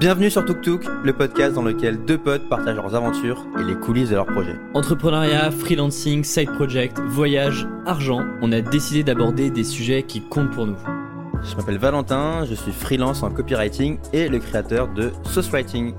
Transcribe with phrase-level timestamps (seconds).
[0.00, 3.74] Bienvenue sur Tuk Tuk, le podcast dans lequel deux potes partagent leurs aventures et les
[3.74, 4.56] coulisses de leurs projets.
[4.72, 10.66] Entrepreneuriat, freelancing, side project, voyage, argent, on a décidé d'aborder des sujets qui comptent pour
[10.66, 10.78] nous.
[11.42, 15.92] Je m'appelle Valentin, je suis freelance en copywriting et le créateur de Sauce Writing.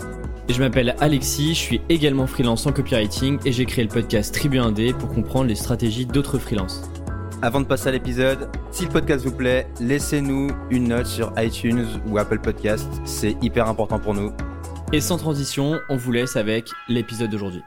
[0.49, 4.33] Et je m'appelle Alexis, je suis également freelance en copywriting et j'ai créé le podcast
[4.33, 6.90] Tribu Indé pour comprendre les stratégies d'autres freelances.
[7.43, 11.87] Avant de passer à l'épisode, si le podcast vous plaît, laissez-nous une note sur iTunes
[12.05, 14.31] ou Apple Podcast, c'est hyper important pour nous.
[14.93, 17.63] Et sans transition, on vous laisse avec l'épisode d'aujourd'hui.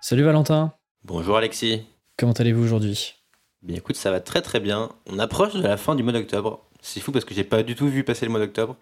[0.00, 0.72] Salut Valentin.
[1.02, 1.82] Bonjour Alexis.
[2.16, 3.16] Comment allez-vous aujourd'hui?
[3.62, 4.88] Bien écoute, ça va très très bien.
[5.10, 6.60] On approche de la fin du mois d'octobre.
[6.80, 8.76] C'est fou parce que j'ai pas du tout vu passer le mois d'octobre.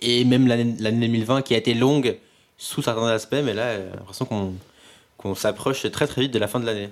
[0.00, 0.74] Et même l'année
[1.08, 2.18] 2020 qui a été longue
[2.56, 4.52] sous certains aspects, mais là, j'ai l'impression qu'on
[5.16, 6.88] qu'on s'approche très très vite de la fin de l'année.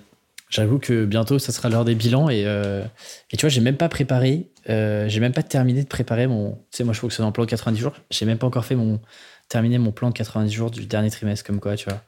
[0.50, 2.82] J'avoue que bientôt, ça sera l'heure des bilans et, euh,
[3.30, 6.54] et tu vois, j'ai même pas préparé, euh, j'ai même pas terminé de préparer mon.
[6.72, 7.92] Tu sais, moi, je fonctionne en plan de 90 jours.
[8.10, 9.00] J'ai même pas encore fait mon
[9.48, 12.02] terminé mon plan de 90 jours du dernier trimestre, comme quoi, tu vois.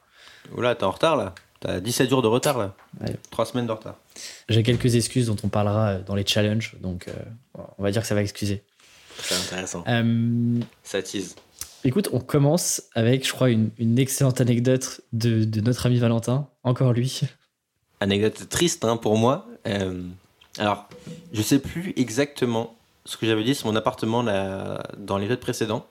[0.57, 1.33] Oula, t'es en retard là.
[1.61, 2.75] T'as 17 jours de retard là.
[3.01, 3.15] Ouais.
[3.31, 3.95] 3 semaines de retard.
[4.49, 7.13] J'ai quelques excuses dont on parlera dans les challenges, donc euh,
[7.77, 8.63] on va dire que ça va excuser.
[9.19, 9.85] C'est intéressant.
[9.87, 11.35] Euh, Ça tease.
[11.85, 16.49] écoute, on commence avec, je crois, une, une excellente anecdote de, de notre ami Valentin.
[16.63, 17.21] Encore lui.
[18.03, 19.47] Anecdote triste hein, pour moi.
[19.65, 20.03] Euh,
[20.57, 20.89] alors,
[21.31, 25.87] je sais plus exactement ce que j'avais dit sur mon appartement là, dans l'épisode précédent.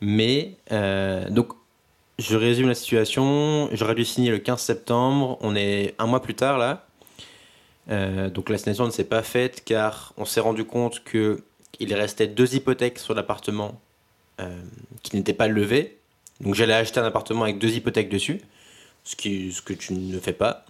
[0.00, 1.52] Mais, euh, donc,
[2.18, 3.68] je résume la situation.
[3.72, 5.36] J'aurais dû signer le 15 septembre.
[5.42, 6.86] On est un mois plus tard là.
[7.90, 11.44] Euh, donc, la signation ne s'est pas faite car on s'est rendu compte que
[11.80, 13.78] il restait deux hypothèques sur l'appartement
[15.02, 15.98] qui n'étaient pas levées.
[16.40, 18.40] Donc, j'allais acheter un appartement avec deux hypothèques dessus,
[19.04, 20.64] ce, qui, ce que tu ne fais pas.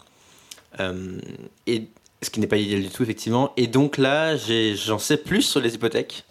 [0.80, 1.19] Euh,
[1.67, 1.84] et
[2.22, 3.53] ce qui n'est pas idéal du tout, effectivement.
[3.56, 6.25] Et donc là, j'en sais plus sur les hypothèques.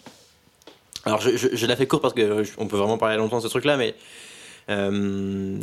[1.06, 3.38] Alors, je, je, je la fais court parce que je- on peut vraiment parler longtemps
[3.38, 3.94] de ce truc-là, mais
[4.70, 5.60] euh,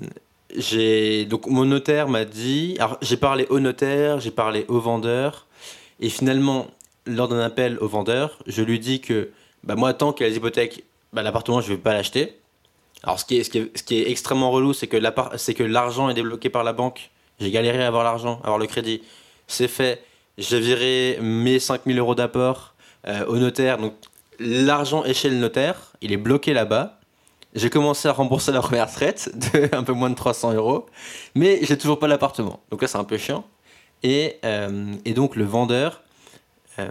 [0.54, 2.76] j'ai donc mon notaire m'a dit.
[2.78, 5.46] Alors, j'ai parlé au notaire, j'ai parlé au vendeur,
[6.00, 6.66] et finalement,
[7.06, 9.30] lors d'un appel au vendeur, je lui dis que
[9.64, 12.36] bah, moi, tant qu'il y a les hypothèques, bah, l'appartement, je vais pas l'acheter.
[13.02, 17.10] Alors, ce qui est, extrêmement relou, c'est que l'argent est débloqué par la banque.
[17.40, 19.02] J'ai galéré à avoir l'argent, à avoir le crédit.
[19.46, 20.04] C'est fait.
[20.36, 22.74] J'ai viré mes 5000 euros d'apport
[23.08, 23.78] euh, au notaire.
[23.78, 23.94] Donc,
[24.38, 25.92] l'argent est chez le notaire.
[26.02, 26.98] Il est bloqué là-bas.
[27.54, 30.86] J'ai commencé à rembourser la première traite de un peu moins de 300 euros.
[31.34, 32.60] Mais j'ai toujours pas l'appartement.
[32.70, 33.44] Donc là, c'est un peu chiant.
[34.02, 36.02] Et, euh, donc, le vendeur,
[36.78, 36.88] euh,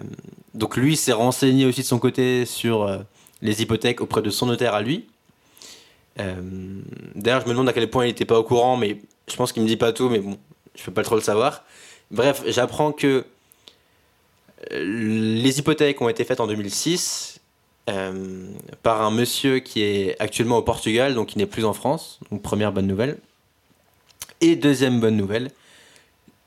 [0.55, 2.99] donc lui s'est renseigné aussi de son côté sur
[3.41, 5.07] les hypothèques auprès de son notaire à lui.
[7.15, 8.99] D'ailleurs, je me demande à quel point il n'était pas au courant, mais
[9.31, 10.37] je pense qu'il me dit pas tout, mais bon,
[10.75, 11.63] je peux pas trop le savoir.
[12.11, 13.25] Bref, j'apprends que
[14.71, 17.39] euh, les hypothèques ont été faites en 2006
[17.89, 18.47] euh,
[18.83, 22.19] par un monsieur qui est actuellement au Portugal, donc qui n'est plus en France.
[22.31, 23.17] Donc première bonne nouvelle.
[24.41, 25.51] Et deuxième bonne nouvelle,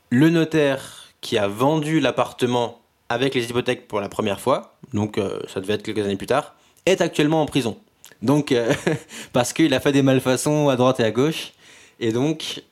[0.09, 2.79] le notaire qui a vendu l'appartement
[3.09, 6.27] avec les hypothèques pour la première fois, donc euh, ça devait être quelques années plus
[6.27, 6.55] tard,
[6.85, 7.77] est actuellement en prison.
[8.23, 8.53] Donc,
[9.33, 11.53] parce qu'il a fait des malfaçons à droite et à gauche.
[11.99, 12.63] Et donc,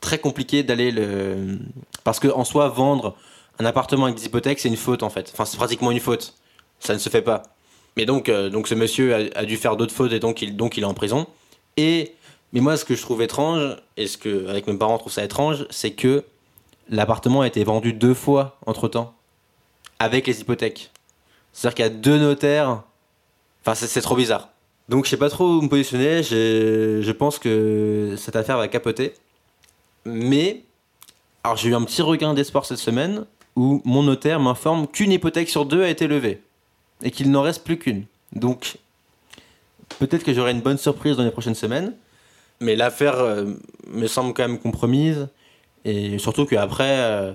[0.00, 1.58] très compliqué d'aller le.
[2.04, 3.16] Parce que en soi, vendre
[3.58, 5.30] un appartement avec des hypothèques, c'est une faute en fait.
[5.32, 6.34] Enfin, c'est pratiquement une faute.
[6.80, 7.42] Ça ne se fait pas.
[7.96, 10.76] Mais donc, euh, donc ce monsieur a, dû faire d'autres fautes et donc il, donc
[10.76, 11.26] il est en prison.
[11.76, 12.14] Et.
[12.54, 15.12] Mais moi, ce que je trouve étrange, et ce que, avec mes parents, on trouve
[15.12, 16.24] ça étrange, c'est que
[16.88, 19.12] l'appartement a été vendu deux fois entre temps.
[19.98, 20.90] Avec les hypothèques.
[21.52, 22.84] C'est-à-dire qu'il y a deux notaires.
[23.60, 24.48] Enfin, c'est trop bizarre.
[24.88, 29.12] Donc je sais pas trop où me positionner, je pense que cette affaire va capoter.
[30.08, 30.62] Mais,
[31.44, 33.24] alors j'ai eu un petit regain d'espoir cette semaine
[33.56, 36.42] où mon notaire m'informe qu'une hypothèque sur deux a été levée
[37.02, 38.04] et qu'il n'en reste plus qu'une.
[38.32, 38.78] Donc
[39.98, 41.94] peut-être que j'aurai une bonne surprise dans les prochaines semaines,
[42.60, 43.54] mais l'affaire euh,
[43.88, 45.28] me semble quand même compromise
[45.84, 47.32] et surtout qu'après, euh,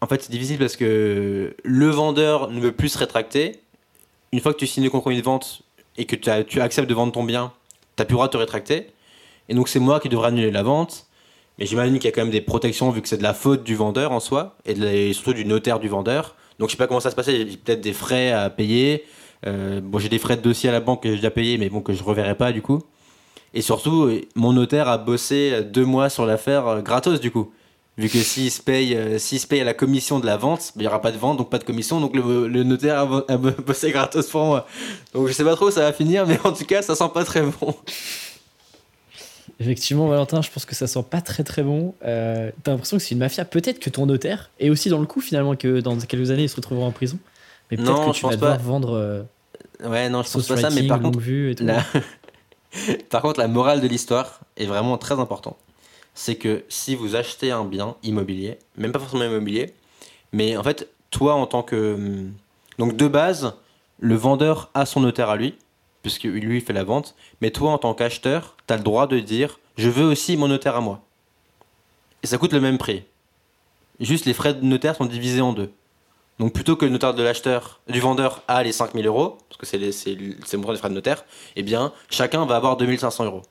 [0.00, 3.60] en fait c'est difficile parce que le vendeur ne veut plus se rétracter.
[4.32, 5.64] Une fois que tu signes le compromis de vente,
[5.96, 7.52] et que tu, acceptes de vendre ton bien,
[7.96, 8.90] tu n'as plus le droit de te rétracter.
[9.48, 11.06] Et donc c'est moi qui devrais annuler la vente.
[11.58, 13.62] Mais j'imagine qu'il y a quand même des protections vu que c'est de la faute
[13.62, 16.34] du vendeur en soi, et, surtout du notaire du vendeur.
[16.58, 19.04] Donc je sais pas comment ça se passait, j'ai peut-être des frais à payer.
[19.46, 21.68] Euh, bon, j'ai des frais de dossier à la banque que j'ai déjà payé, mais
[21.68, 22.80] bon, que je reverrai pas du coup.
[23.52, 27.52] Et surtout, mon notaire a bossé deux mois sur l'affaire euh, gratos du coup.
[27.96, 30.72] Vu que s'il se paye, euh, s'il se paye à la commission de la vente,
[30.74, 33.36] il n'y aura pas de vente, donc pas de commission, donc le, notaire a, a
[33.36, 34.66] bo- bossé gratos pour moi.
[35.12, 37.10] Donc je sais pas trop où ça va finir, mais en tout cas, ça sent
[37.14, 37.74] pas très bon.
[39.60, 41.94] Effectivement, Valentin, je pense que ça sent pas très très bon.
[42.04, 43.44] Euh, T'as l'impression que c'est une mafia.
[43.44, 46.48] Peut-être que ton notaire est aussi dans le coup finalement que dans quelques années il
[46.48, 47.18] se retrouvera en prison.
[47.70, 48.62] Mais peut-être que je tu pense vas devoir pas.
[48.62, 49.22] vendre euh,
[49.84, 51.64] Ouais, non, je pense pas ça, mais par contre, vue et tout.
[51.64, 51.84] la-
[53.10, 55.56] Par contre, la morale de l'histoire est vraiment très importante.
[56.14, 59.74] C'est que si vous achetez un bien immobilier, même pas forcément immobilier,
[60.32, 61.94] mais en fait, toi en tant que...
[61.94, 62.32] Hum,
[62.78, 63.52] donc de base,
[64.00, 65.54] le vendeur a son notaire à lui,
[66.04, 69.18] puisque lui fait la vente, mais toi en tant qu'acheteur, tu as le droit de
[69.20, 71.00] dire, je veux aussi mon notaire à moi.
[72.22, 73.04] Et ça coûte le même prix.
[74.00, 75.72] Juste les frais de notaire sont divisés en deux.
[76.38, 79.64] Donc plutôt que le notaire de l'acheteur, du vendeur a les 5000 euros, parce que
[79.64, 79.78] c'est
[80.14, 81.24] le montant des frais de notaire,
[81.56, 83.42] eh bien chacun va avoir 2500 euros.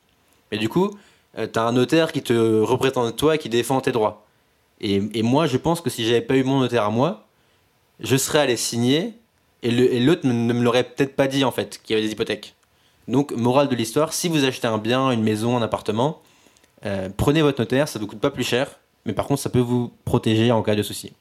[0.51, 0.91] Mais du coup,
[1.39, 4.27] euh, tu as un notaire qui te représente toi et qui défend tes droits.
[4.79, 7.25] Et, moi, je pense que si j'avais pas eu mon notaire à moi,
[7.99, 9.13] je serais allé signer
[9.63, 12.55] et l'autre ne me l'aurait peut-être pas dit en fait, qu'il y avait des hypothèques.
[13.07, 16.21] Donc, morale de l'histoire, si vous achetez un bien, une maison, un appartement,
[16.85, 19.49] euh, prenez votre notaire, ça ne vous coûte pas plus cher, mais par contre, ça
[19.49, 21.11] peut vous protéger en cas de souci.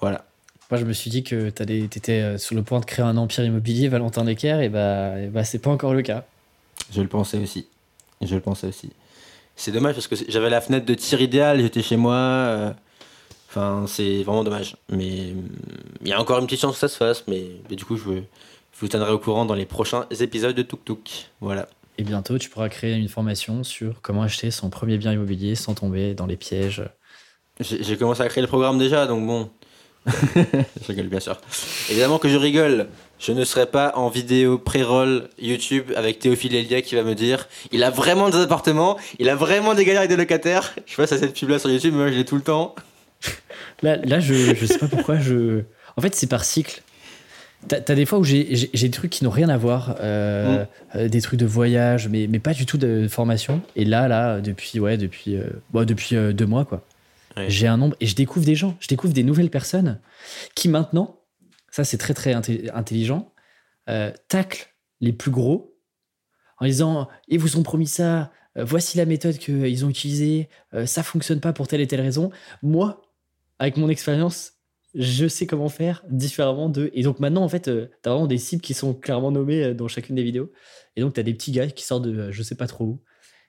[0.00, 0.24] Voilà.
[0.70, 3.16] Moi, je me suis dit que tu étais euh, sur le point de créer un
[3.16, 6.24] empire immobilier, Valentin Necker, et bah, et bah c'est pas encore le cas.
[6.92, 7.66] Je le pensais aussi.
[8.20, 8.90] Je le pensais aussi.
[9.56, 12.14] C'est dommage parce que j'avais la fenêtre de tir idéal, j'étais chez moi.
[12.14, 12.72] Euh,
[13.48, 14.76] enfin, c'est vraiment dommage.
[14.90, 15.34] Mais
[16.02, 17.24] il y a encore une petite chance que ça se fasse.
[17.28, 18.02] Mais, du coup, je,
[18.80, 21.30] vous tiendrai au courant dans les prochains épisodes de Tuk Tuk.
[21.40, 21.68] Voilà.
[21.98, 25.74] Et bientôt, tu pourras créer une formation sur comment acheter son premier bien immobilier sans
[25.74, 26.84] tomber dans les pièges.
[27.60, 29.50] J'ai commencé à créer le programme déjà, donc bon,
[30.36, 31.40] je rigole bien sûr.
[31.90, 32.88] Évidemment que je rigole.
[33.18, 37.48] Je ne serai pas en vidéo pré-roll YouTube avec Théophile Elia qui va me dire
[37.72, 40.74] il a vraiment des appartements, il a vraiment des galères avec des locataires.
[40.86, 42.76] Je passe à cette pub là sur YouTube, mais moi je l'ai tout le temps.
[43.82, 45.62] Là, là je, je sais pas pourquoi je.
[45.96, 46.82] En fait, c'est par cycle.
[47.66, 50.66] T'as as des fois où j'ai des trucs qui n'ont rien à voir, euh, mm.
[50.96, 53.62] euh, des trucs de voyage, mais, mais pas du tout de formation.
[53.74, 56.84] Et là, là, depuis, ouais, depuis, euh, depuis deux mois, quoi.
[57.46, 60.00] J'ai un nombre et je découvre des gens, je découvre des nouvelles personnes
[60.56, 61.20] qui maintenant,
[61.70, 63.32] ça c'est très très intelligent,
[64.26, 65.78] taclent les plus gros
[66.58, 70.48] en disant ils vous ont promis ça, voici la méthode qu'ils ont utilisée,
[70.84, 72.32] ça fonctionne pas pour telle et telle raison.
[72.64, 73.07] Moi,
[73.58, 74.52] avec mon expérience,
[74.94, 76.90] je sais comment faire différemment d'eux.
[76.94, 79.88] Et donc maintenant, en fait, tu as vraiment des cibles qui sont clairement nommées dans
[79.88, 80.50] chacune des vidéos.
[80.96, 83.02] Et donc, tu as des petits gars qui sortent de je sais pas trop où,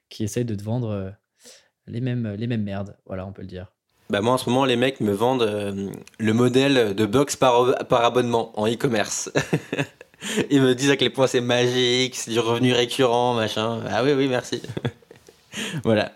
[0.09, 1.13] qui essayent de te vendre
[1.87, 2.97] les mêmes, les mêmes merdes.
[3.05, 3.71] Voilà, on peut le dire.
[4.09, 7.75] Bah moi en ce moment les mecs me vendent euh, le modèle de box par,
[7.87, 9.31] par abonnement en e-commerce.
[10.49, 13.81] Ils me disent à quel point c'est magique, c'est du revenu récurrent, machin.
[13.87, 14.63] Ah oui oui merci.
[15.83, 16.11] voilà.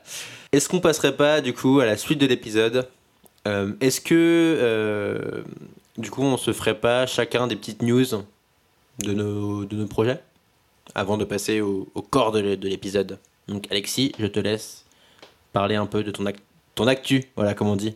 [0.51, 2.89] Est-ce qu'on passerait pas du coup à la suite de l'épisode
[3.47, 5.43] euh, Est-ce que euh,
[5.97, 8.05] du coup on se ferait pas chacun des petites news
[8.99, 10.21] de nos, de nos projets
[10.95, 13.19] avant de passer au, corps de l'épisode?
[13.47, 14.85] Donc Alexis, je te laisse
[15.51, 17.95] parler un peu de ton actu, voilà, comme on dit.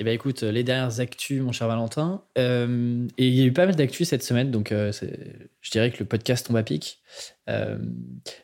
[0.00, 2.22] Eh bien, écoute, les dernières actus, mon cher Valentin.
[2.36, 4.90] Euh, et il y a eu pas mal d'actus cette semaine, donc euh,
[5.60, 6.98] je dirais que le podcast tombe à pic.
[7.48, 7.78] Euh,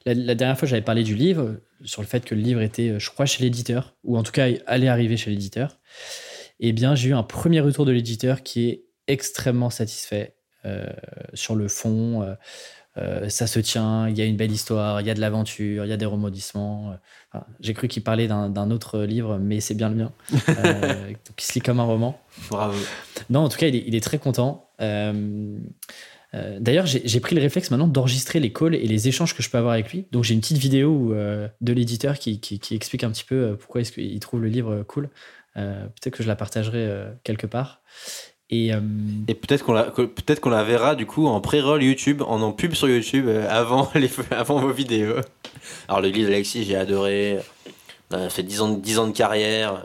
[0.07, 3.11] la, dernière fois, j'avais parlé du livre, sur le fait que le livre était, je
[3.11, 5.77] crois, chez l'éditeur, ou en tout cas, allait arriver chez l'éditeur.
[6.61, 10.35] Eh bien, j'ai eu un premier retour de l'éditeur qui est extrêmement satisfait
[11.35, 12.37] sur le fond.
[12.99, 15.85] Euh, ça se tient, il y a une belle histoire, il y a de l'aventure,
[15.85, 16.95] il y a des remodissements.
[17.35, 20.13] Euh, j'ai cru qu'il parlait d'un autre livre, mais c'est bien le mien.
[20.49, 22.21] Euh, qui se lit comme un roman.
[22.51, 22.77] Bravo.
[23.31, 24.69] Non, en tout cas, il est, très content.
[24.79, 29.59] D'ailleurs, j'ai pris le réflexe maintenant d'enregistrer les calls et les échanges que je peux
[29.59, 30.07] avoir avec lui.
[30.13, 33.93] Donc, j'ai une petite vidéo de l'éditeur qui, qui, explique un petit peu pourquoi est-ce
[33.93, 35.09] qu'il trouve le livre cool.
[35.55, 37.83] Peut-être que je la partagerai quelque part.
[38.53, 38.81] Euh,
[39.29, 42.53] et, peut-être qu'on la, peut-être qu'on la verra du coup en pré-roll YouTube, en en
[42.53, 45.17] pub sur YouTube euh, avant, les, avant vos vidéos.
[45.89, 47.39] Alors le livre d'Alexis, j'ai adoré.
[48.13, 49.85] On a fait 10 ans, 10 ans de carrière.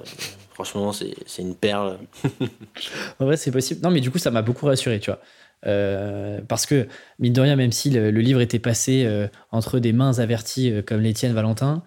[0.52, 2.00] Franchement, c'est, une perle.
[3.20, 3.82] en vrai, c'est possible.
[3.84, 5.20] Non, mais du coup, ça m'a beaucoup rassuré, tu vois.
[5.68, 6.88] Euh, parce que,
[7.20, 9.08] mine de rien, même si le, livre était passé
[9.52, 11.84] entre des mains averties comme les tiennes, Valentin,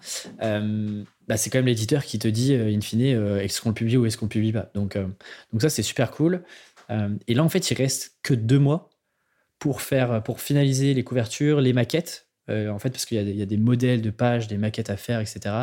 [1.29, 3.01] bah, c'est quand même l'éditeur qui te dit, in fine,
[3.39, 4.69] est-ce qu'on le publie ou est-ce qu'on le publie pas.
[4.73, 6.43] Donc, donc ça, c'est super cool.
[6.89, 8.89] Euh, et là, en fait, il reste que deux mois
[9.59, 12.27] pour faire, pour finaliser les couvertures, les maquettes.
[12.49, 15.19] Euh, en fait, parce qu'il y, a des modèles de pages, des maquettes à faire,
[15.19, 15.55] etc.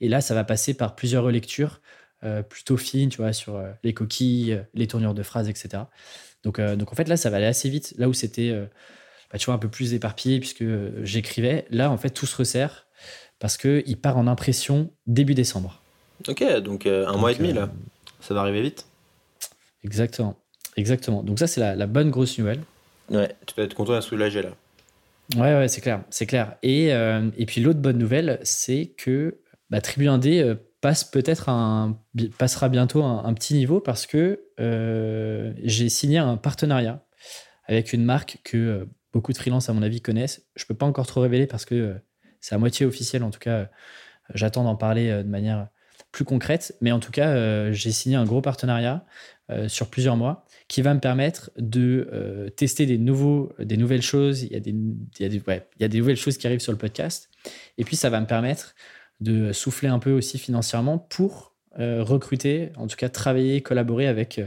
[0.00, 1.80] Et là, ça va passer par plusieurs relectures
[2.22, 5.84] euh, plutôt fines, tu vois, sur les coquilles, les tournures de phrases, etc.
[6.44, 7.94] Donc, donc en fait, là, ça va aller assez vite.
[7.98, 8.52] Là où c'était,
[9.32, 10.64] bah, tu vois, un peu plus éparpillé puisque
[11.02, 12.86] j'écrivais, là, en fait, tout se resserre
[13.38, 15.80] parce qu'il part en impression début décembre.
[16.26, 17.70] Ok, donc un mois et demi, là.
[18.20, 18.86] Ça va arriver vite.
[19.84, 20.36] Exactement.
[20.76, 21.22] Exactement.
[21.22, 22.60] Donc ça, c'est la, bonne grosse nouvelle.
[23.10, 24.50] Ouais, tu peux être content d'être soulagé là.
[25.34, 26.56] Ouais, ouais, c'est clair, c'est clair.
[26.62, 29.40] Et, euh, et puis l'autre bonne nouvelle, c'est que
[29.70, 32.00] bah, Tribu 1D euh, passe peut-être un,
[32.38, 37.04] passera bientôt un, un, petit niveau parce que euh, j'ai signé un partenariat
[37.64, 40.46] avec une marque que beaucoup de freelances, à mon avis, connaissent.
[40.54, 41.96] Je peux pas encore trop révéler parce que
[42.48, 43.22] c'est à moitié officiel.
[43.22, 43.68] En tout cas,
[44.32, 45.68] j'attends d'en parler de manière
[46.12, 46.74] plus concrète.
[46.80, 49.04] Mais en tout cas, j'ai signé un gros partenariat
[49.66, 54.44] sur plusieurs mois qui va me permettre de tester des, nouveaux, des nouvelles choses.
[54.44, 56.46] Il y, a des, il, y a des, il y a des nouvelles choses qui
[56.46, 57.28] arrivent sur le podcast.
[57.76, 58.74] Et puis, ça va me permettre
[59.20, 64.40] de souffler un peu aussi financièrement pour recruter, en tout cas travailler, collaborer avec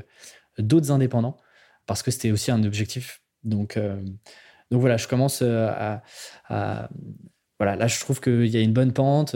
[0.58, 1.38] d'autres indépendants,
[1.86, 3.22] parce que c'était aussi un objectif.
[3.44, 3.78] Donc,
[4.72, 6.02] donc voilà, je commence à,
[7.62, 9.36] Voilà, là, je trouve qu'il y a une bonne pente.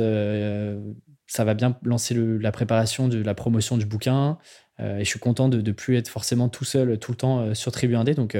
[1.27, 4.39] ça va bien lancer la préparation de la promotion du bouquin.
[4.79, 7.71] et je suis content de ne plus être forcément tout seul tout le temps sur
[7.71, 8.15] Tribu Indé.
[8.15, 8.35] Donc,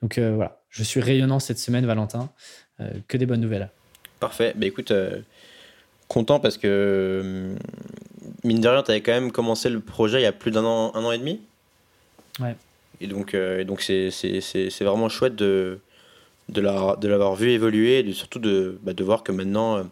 [0.00, 2.30] donc voilà, je suis rayonnant cette semaine, Valentin.
[3.08, 3.70] que des bonnes nouvelles.
[4.20, 4.54] Parfait.
[4.56, 4.90] Bah, écoute,
[6.08, 7.54] content parce que,
[8.42, 10.64] mine de rien, tu avais quand même commencé le projet il y a plus d'un
[10.64, 11.40] an, un an et demi?
[12.40, 12.56] Ouais.
[13.00, 15.80] Et donc, euh, donc c'est, c'est, c'est, c'est vraiment chouette de,
[16.48, 19.82] de, la, de l'avoir vu évoluer et surtout de, bah, de voir que maintenant, euh,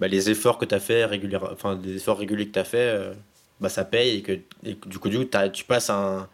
[0.00, 2.64] bah, les efforts que tu as fait régulièrement, enfin, des efforts réguliers que tu as
[2.64, 3.14] fait, euh,
[3.60, 6.28] bah, ça paye et que, du coup, du coup tu passes un,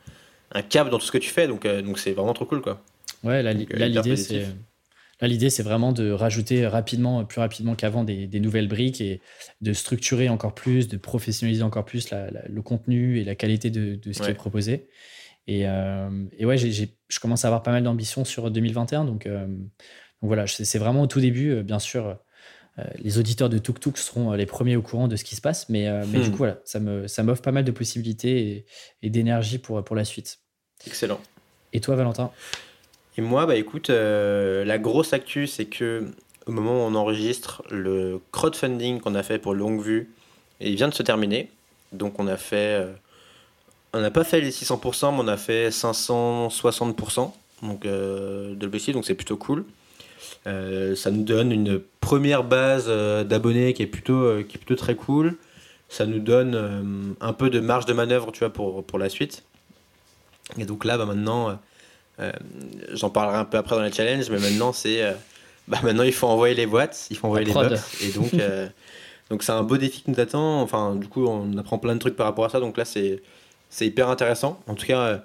[0.53, 1.47] un cap dans tout ce que tu fais.
[1.47, 2.63] Donc, donc c'est vraiment trop cool.
[2.63, 2.83] Quoi.
[3.23, 4.47] Ouais, là, l'idée, c'est.
[5.21, 9.21] Là, l'idée, c'est vraiment de rajouter rapidement, plus rapidement qu'avant, des, des, nouvelles briques et
[9.61, 14.13] de structurer encore plus, de professionnaliser encore plus le contenu et la qualité de, de
[14.13, 14.89] ce qui est proposé.
[15.47, 19.05] Et, euh, et ouais, je commence à avoir pas mal d'ambition sur 2021.
[19.05, 19.67] Donc, euh, donc
[20.23, 21.51] voilà, c'est vraiment au tout début.
[21.51, 22.17] Euh, bien sûr,
[22.99, 25.69] les auditeurs de Tuk Tuk seront les premiers au courant de ce qui se passe.
[25.69, 26.31] Mais, mais du hmm.
[26.31, 28.65] coup, voilà, ça m'offre ça pas mal de possibilités
[29.03, 30.39] et, d'énergie pour, pour la suite.
[30.87, 31.21] Excellent.
[31.73, 32.31] Et toi, Valentin?
[33.19, 36.11] Et moi, bah écoute, la grosse actu, c'est que
[36.47, 40.11] au moment où on enregistre, le crowdfunding qu'on a fait pour Longue Vue,
[40.61, 41.51] il vient de se terminer.
[41.93, 42.87] Donc on a fait
[43.95, 47.33] on n'a pas fait les 600%, mais on a fait 560%
[47.63, 49.65] donc, euh, de l'objectif, donc c'est plutôt cool.
[50.47, 54.77] Euh, ça nous donne une première base euh, d'abonnés qui, est plutôt, qui est plutôt
[54.77, 55.37] très cool.
[55.89, 59.45] Ça nous donne un peu de marge de manœuvre tu vois, pour, pour la suite.
[60.57, 61.59] Et donc là, bah, maintenant,
[62.93, 65.15] j'en parlerai un peu après dans les challenges, mais maintenant, c'est.
[65.69, 68.03] bah, maintenant, il faut envoyer les boîtes, il faut envoyer les box.
[68.03, 68.31] Et donc.
[69.31, 70.63] donc c'est un beau défi qui nous attend.
[70.63, 72.59] Enfin, du coup, on apprend plein de trucs par rapport à ça.
[72.59, 73.23] Donc là, c'est
[73.73, 74.61] c'est hyper intéressant.
[74.69, 75.19] En tout cas, euh,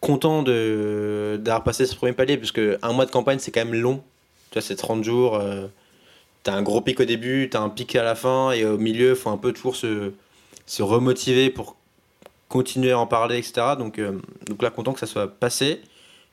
[0.00, 2.52] content d'avoir passé ce premier palier, parce
[2.82, 4.04] un mois de campagne, c'est quand même long.
[4.50, 5.36] Tu vois, c'est 30 jours.
[5.36, 5.66] Euh,
[6.44, 8.64] tu as un gros pic au début, tu as un pic à la fin, et
[8.66, 10.12] au milieu, il faut un peu toujours se,
[10.66, 11.76] se remotiver pour
[12.48, 13.74] continuer à en parler, etc.
[13.78, 15.80] Donc, euh, donc là, content que ça soit passé,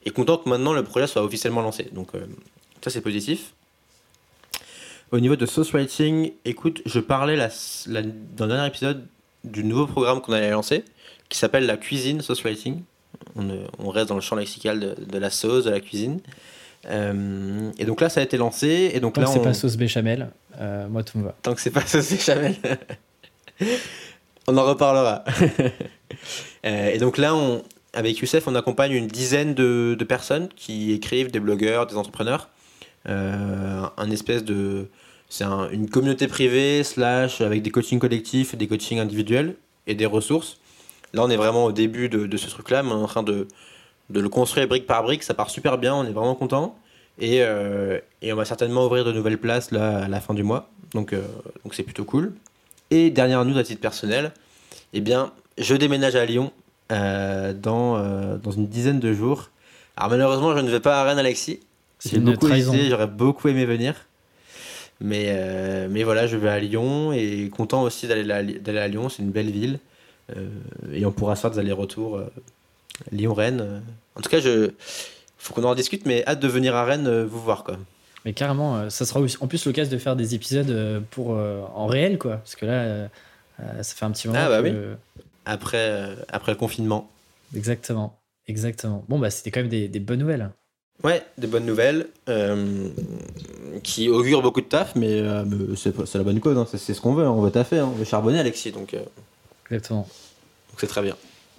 [0.05, 1.88] et content que maintenant le projet soit officiellement lancé.
[1.93, 2.09] Donc
[2.83, 3.53] ça, c'est positif.
[5.12, 7.50] Au niveau de Sauce Writing, écoute, je parlais la,
[8.01, 9.07] dans le dernier épisode
[9.43, 10.83] du nouveau programme qu'on allait lancer
[11.29, 12.82] qui s'appelle la cuisine sauce writing.
[13.36, 16.20] On, reste dans le champ lexical de, la sauce, de la cuisine.
[16.89, 18.91] Euh, et donc là, ça a été lancé.
[18.94, 20.29] Et donc Tant là, que c'est pas sauce béchamel,
[20.60, 21.36] euh, moi tout me va.
[21.41, 22.55] Tant que c'est pas sauce béchamel,
[24.48, 25.24] on en reparlera.
[26.65, 27.62] Euh, et donc là, on,
[27.94, 32.50] avec Youssef, on accompagne une dizaine de, de personnes qui écrivent, des blogueurs, des entrepreneurs.
[33.05, 34.88] un espèce de.
[35.29, 39.55] C'est une communauté privée, slash, avec des coachings collectifs, des coachings individuels
[39.86, 40.58] et des ressources.
[41.15, 43.48] Là, on est vraiment au début de, ce truc-là, mais on est en train de,
[44.13, 45.24] le construire brique par brique.
[45.24, 46.77] Ça part super bien, on est vraiment content.
[47.19, 50.69] Et, euh, on va certainement ouvrir de nouvelles places là, à la fin du mois.
[50.93, 51.22] Donc, euh,
[51.63, 52.34] donc c'est plutôt cool.
[52.91, 54.34] Et dernière news à titre personnel,
[54.91, 56.51] eh bien, je déménage à Lyon
[56.91, 57.98] euh, dans,
[58.38, 59.51] dans une dizaine de jours.
[59.95, 61.62] Alors malheureusement, je ne vais pas à Rennes, Alexis.
[62.05, 63.95] J'ai beaucoup hésité, j'aurais beaucoup aimé venir.
[65.00, 69.07] Mais, mais voilà, je vais à Lyon et content aussi d'aller à Lyon.
[69.07, 69.79] C'est une belle ville.
[70.36, 70.50] Euh,
[70.91, 72.32] et on pourra faire des allers-retours euh,
[73.12, 73.62] Lyon-Rennes.
[73.62, 73.79] Euh.
[74.15, 74.72] En tout cas, il
[75.38, 77.63] faut qu'on en discute, mais hâte de venir à Rennes vous voir.
[77.63, 77.77] Quoi.
[78.24, 82.38] Mais carrément, ça sera en plus l'occasion de faire des épisodes pour, en réel, quoi.
[82.38, 83.10] Parce que là,
[83.60, 84.39] ça fait un petit moment.
[84.41, 84.74] Ah, bah oui.
[85.46, 87.12] Après, après le confinement.
[87.55, 88.17] Exactement.
[88.48, 89.03] Exactement.
[89.10, 90.50] Bon, bah, c'était quand même des, des, bonnes nouvelles.
[91.03, 92.08] Ouais, des bonnes nouvelles
[93.84, 95.22] qui augurent beaucoup de taf, mais,
[95.75, 96.58] c'est la bonne cause.
[96.58, 96.65] Hein.
[96.67, 97.25] C'est ce qu'on veut.
[97.25, 97.32] Hein.
[97.32, 97.77] On veut taffer.
[97.77, 97.89] Hein.
[97.91, 98.72] On veut charbonner, Alexis.
[98.72, 98.96] Donc,
[99.65, 100.07] Exactement.
[100.69, 101.15] Donc c'est très bien.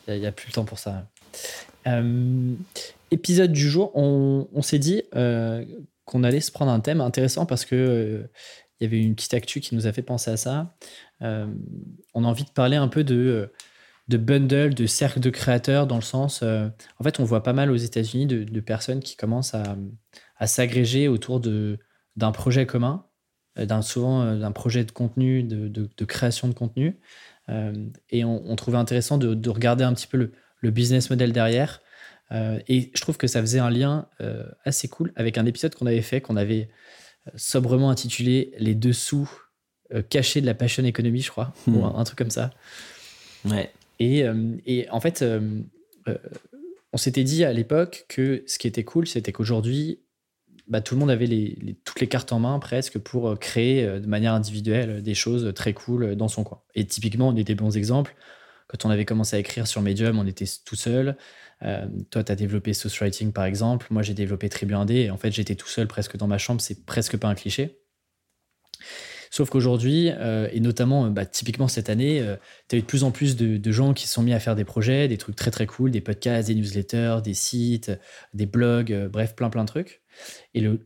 [0.08, 1.08] Il n'y a, plus le temps pour ça.
[1.86, 2.54] Euh,
[3.10, 5.64] épisode du jour, on, s'est dit euh,
[6.04, 8.30] qu'on allait se prendre un thème intéressant parce que euh,
[8.80, 10.76] il y avait une petite actu qui nous a fait penser à ça.
[11.20, 13.50] on a envie de parler un peu de,
[14.08, 16.42] de bundle, de cercle de créateurs, dans le sens.
[16.42, 19.76] en fait, on voit pas mal aux États-Unis de, personnes qui commencent à,
[20.36, 23.06] à s'agréger autour d'un projet commun,
[23.56, 27.00] d'un souvent d'un projet de contenu, de, de, création de contenu.
[27.48, 27.72] Euh,
[28.10, 31.80] et on, trouvait intéressant de, regarder un petit peu le, business model derrière.
[32.32, 35.76] Euh, et je trouve que ça faisait un lien euh, assez cool avec un épisode
[35.76, 36.68] qu'on avait fait, qu'on avait
[37.36, 39.30] sobrement intitulé Les dessous
[40.10, 42.50] cachés de la passion économie, je crois, ou un, truc comme ça.
[43.44, 43.70] Ouais.
[44.00, 44.24] Et,
[44.66, 45.24] et en fait,
[46.92, 50.00] on s'était dit à l'époque que ce qui était cool, c'était qu'aujourd'hui,
[50.68, 54.00] bah, tout le monde avait toutes les cartes en main presque pour euh, créer euh,
[54.00, 56.60] de manière individuelle des choses très cool euh, dans son coin.
[56.74, 58.16] Et typiquement, on était bons exemples.
[58.68, 61.16] Quand on avait commencé à écrire sur Medium, on était tout seul.
[62.10, 63.86] toi, tu as développé Source Writing, par exemple.
[63.90, 64.92] Moi, j'ai développé Tribune 1D.
[64.92, 66.60] Et en fait, j'étais tout seul presque dans ma chambre.
[66.60, 67.78] C'est presque pas un cliché.
[69.36, 72.36] Sauf qu'aujourd'hui, euh, et notamment bah, typiquement cette année, euh,
[72.70, 74.56] tu as eu de plus en plus de, gens qui se sont mis à faire
[74.56, 77.92] des projets, des trucs très très cool, des podcasts, des newsletters, des sites,
[78.32, 80.00] des blogs, euh, bref, plein plein de trucs.
[80.54, 80.80] Et le,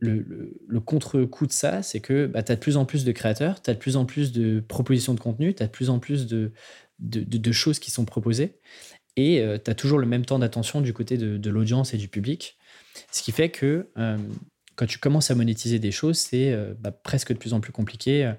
[0.85, 3.69] contre-coup de ça, c'est que bah, tu as de plus en plus de créateurs, tu
[3.69, 6.27] as de plus en plus de propositions de contenu, tu as de plus en plus
[6.27, 6.51] de,
[6.99, 8.59] de, choses qui sont proposées,
[9.15, 12.57] et tu as toujours le même temps d'attention du côté de, l'audience et du public.
[13.13, 13.87] Ce qui fait que
[14.81, 17.71] quand tu commences à monétiser des choses, c'est euh, bah, presque de plus en plus
[17.71, 18.33] compliqué euh,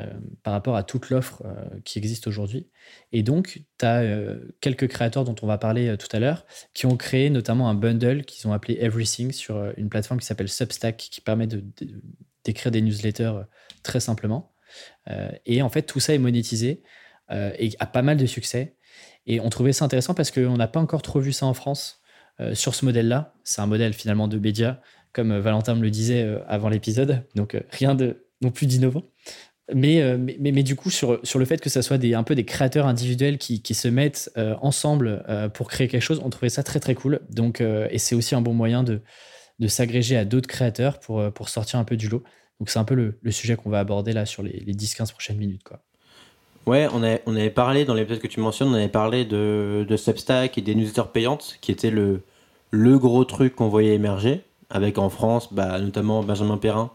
[0.00, 1.44] euh, par rapport à toute l'offre
[1.84, 2.68] qui existe aujourd'hui.
[3.12, 4.02] Et donc, tu as
[4.60, 8.24] quelques créateurs dont on va parler tout à l'heure qui ont créé notamment un bundle
[8.24, 11.46] qu'ils ont appelé Everything sur une plateforme qui s'appelle Substack qui permet
[12.42, 13.42] d'écrire des newsletters
[13.84, 14.52] très simplement.
[15.46, 16.82] et en fait, tout ça est monétisé
[17.30, 18.74] et a pas mal de succès.
[19.26, 22.02] Et on trouvait ça intéressant parce qu'on n'a pas encore trop vu ça en France
[22.52, 23.32] sur ce modèle-là.
[23.44, 24.82] C'est un modèle finalement de média
[25.14, 27.24] comme euh, Valentin me le disait euh, avant l'épisode.
[27.34, 29.04] Donc euh, rien de non plus d'innovant.
[29.72, 32.34] Mais, mais, mais, du coup, sur, sur le fait que ça soit des, un peu
[32.34, 34.30] des créateurs individuels qui, qui se mettent
[34.60, 37.20] ensemble pour créer quelque chose, on trouvait ça très très cool.
[37.30, 39.00] Donc, et c'est aussi un bon moyen de,
[39.60, 42.22] de s'agréger à d'autres créateurs pour, pour sortir un peu du lot.
[42.60, 45.12] Donc c'est un peu le, le sujet qu'on va aborder là sur les, les 10-15
[45.12, 45.62] prochaines minutes.
[45.62, 45.80] Quoi.
[46.66, 49.86] Ouais, on, a, on avait parlé dans l'épisode que tu mentionnes, on avait parlé de,
[49.88, 52.20] de Substack et des newsletters payantes, qui était le,
[52.70, 56.90] le gros truc qu'on voyait émerger avec en France bah, notamment Benjamin Perrin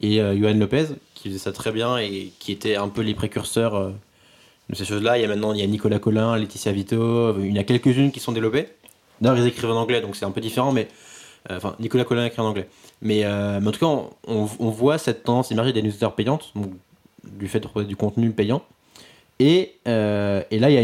[0.00, 3.14] et euh, Johan Lopez, qui faisaient ça très bien et qui étaient un peu les
[3.14, 3.90] précurseurs euh,
[4.70, 5.18] de ces choses-là.
[5.18, 7.64] Il y a maintenant il y a Nicolas Collin, Laetitia Vito, il y en a
[7.64, 8.68] quelques-unes qui sont développées.
[9.20, 10.88] D'ailleurs, ils écrivent en anglais, donc c'est un peu différent, mais
[11.50, 12.68] euh, enfin, Nicolas Collin écrit en anglais.
[13.00, 16.52] Mais, en tout cas, on, voit cette tendance émerger des newsletters payantes,
[17.22, 18.62] du fait de trouver du contenu payant.
[19.38, 20.82] Et, là, il y, a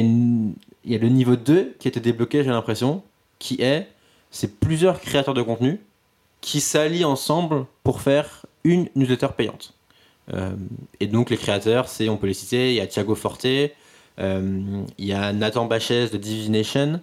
[0.85, 3.03] il y a le niveau 2 qui a été débloqué, j'ai l'impression,
[3.38, 3.88] qui est
[4.31, 5.81] c'est plusieurs créateurs de contenu
[6.40, 9.74] qui s'allient ensemble pour faire une newsletter payante.
[10.33, 10.53] Euh,
[11.00, 14.83] et donc les créateurs, c'est, on peut les citer, il y a Thiago Forte, euh,
[14.98, 17.00] il y a Nathan Bachez de Divination,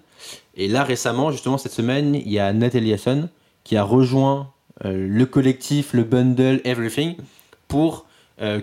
[0.55, 3.29] et là récemment, justement cette semaine, il y a Nat Eliasson
[3.63, 4.51] qui a rejoint
[4.85, 7.15] euh, le collectif, le bundle Everything,
[7.67, 8.05] pour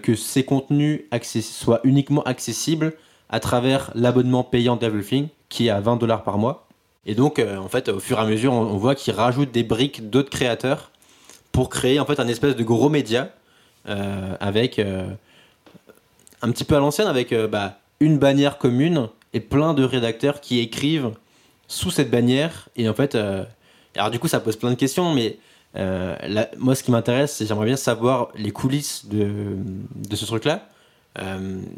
[0.02, 1.00] que ces contenus
[1.42, 2.94] soient uniquement accessibles
[3.28, 6.63] à travers l'abonnement payant d'Everything, qui est à 20 dollars par mois.
[7.06, 9.62] Et donc, euh, en fait, au fur et à mesure, on, voit qu'ils rajoutent des
[9.62, 10.90] briques d'autres créateurs
[11.52, 13.30] pour créer en fait un espèce de gros média
[13.88, 15.06] euh, avec euh,
[16.42, 20.60] un petit peu à l'ancienne, avec bah, une bannière commune et plein de rédacteurs qui
[20.60, 21.12] écrivent
[21.68, 22.68] sous cette bannière.
[22.76, 23.16] Et en fait,
[23.96, 25.38] alors du coup, ça pose plein de questions, mais
[26.58, 29.56] moi, ce qui m'intéresse, c'est j'aimerais bien savoir les coulisses de,
[29.94, 30.68] de ce truc-là.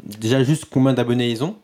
[0.03, 1.55] déjà, juste combien d'abonnés ils ont,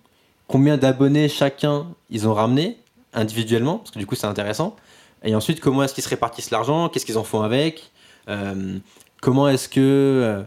[0.47, 2.77] combien d'abonnés chacun ils ont ramené
[3.13, 4.75] individuellement, parce que du coup c'est intéressant.
[5.23, 6.89] Et ensuite, comment est-ce qu'ils se répartissent l'argent?
[6.89, 7.91] Qu'est-ce qu'ils en font avec?
[8.27, 8.77] Euh,
[9.23, 9.79] Comment est-ce que.
[9.79, 10.43] Euh,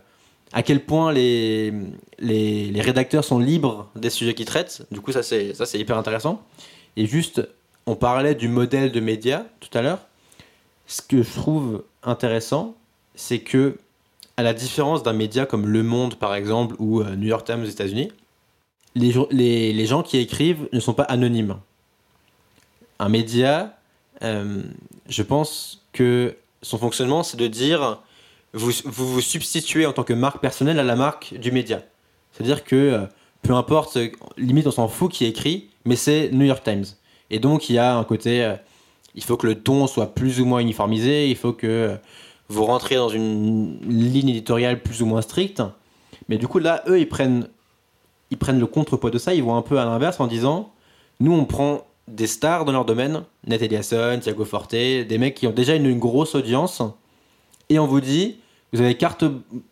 [0.53, 1.73] à quel point les,
[2.19, 4.83] les, les, rédacteurs sont libres des sujets qu'ils traitent?
[4.91, 6.43] Du coup, ça c'est, ça c'est hyper intéressant.
[6.97, 7.41] Et juste,
[7.87, 10.01] on parlait du modèle de médias tout à l'heure.
[10.87, 12.75] Ce que je trouve intéressant,
[13.15, 13.79] c'est que,
[14.37, 17.63] à la différence d'un média comme Le Monde par exemple, ou euh, New York Times
[17.63, 18.13] aux États-Unis,
[18.95, 21.57] les, les, les gens qui écrivent ne sont pas anonymes
[22.99, 23.77] un média,
[24.23, 24.63] euh,
[25.09, 28.01] je pense que son fonctionnement, c'est de dire
[28.53, 31.83] vous, vous, substituez en tant que marque personnelle à la marque du média.
[32.33, 33.07] C'est-à-dire que euh,
[33.43, 33.99] peu importe,
[34.37, 36.85] limite on s'en fout qui écrit, mais c'est New York Times.
[37.31, 38.55] Et donc il y a un côté, euh,
[39.15, 41.97] il faut que le ton soit plus ou moins uniformisé, il faut que
[42.49, 45.63] vous rentrez dans une ligne éditoriale plus ou moins stricte.
[46.29, 47.49] Mais du coup là, eux, ils prennent,
[48.31, 50.73] ils prennent le contrepoids de ça, ils vont un peu à l'inverse en disant,
[51.21, 55.47] nous on prend des stars dans leur domaine, Nat Eliasson, Thiago Forte, des mecs qui
[55.47, 56.83] ont déjà une, grosse audience,
[57.69, 58.39] et on vous dit,
[58.73, 59.25] vous avez carte,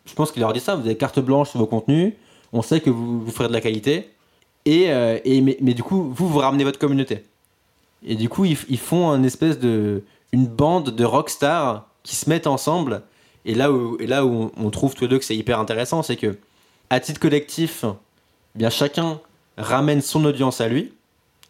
[0.05, 2.13] je pense qu'il leur dit ça, vous avez carte blanche sur vos contenus,
[2.51, 4.09] on sait que vous, vous ferez de la qualité,
[4.65, 7.23] et, euh, et mais, du coup, vous, vous ramenez votre communauté.
[8.05, 12.47] Et du coup, ils, font une espèce de, une bande de rockstars qui se mettent
[12.47, 13.03] ensemble,
[13.45, 16.03] et là où, et là où on trouve tous les deux que c'est hyper intéressant,
[16.03, 16.37] c'est que,
[16.89, 17.85] à titre collectif,
[18.55, 19.19] bien chacun
[19.57, 20.93] ramène son audience à lui,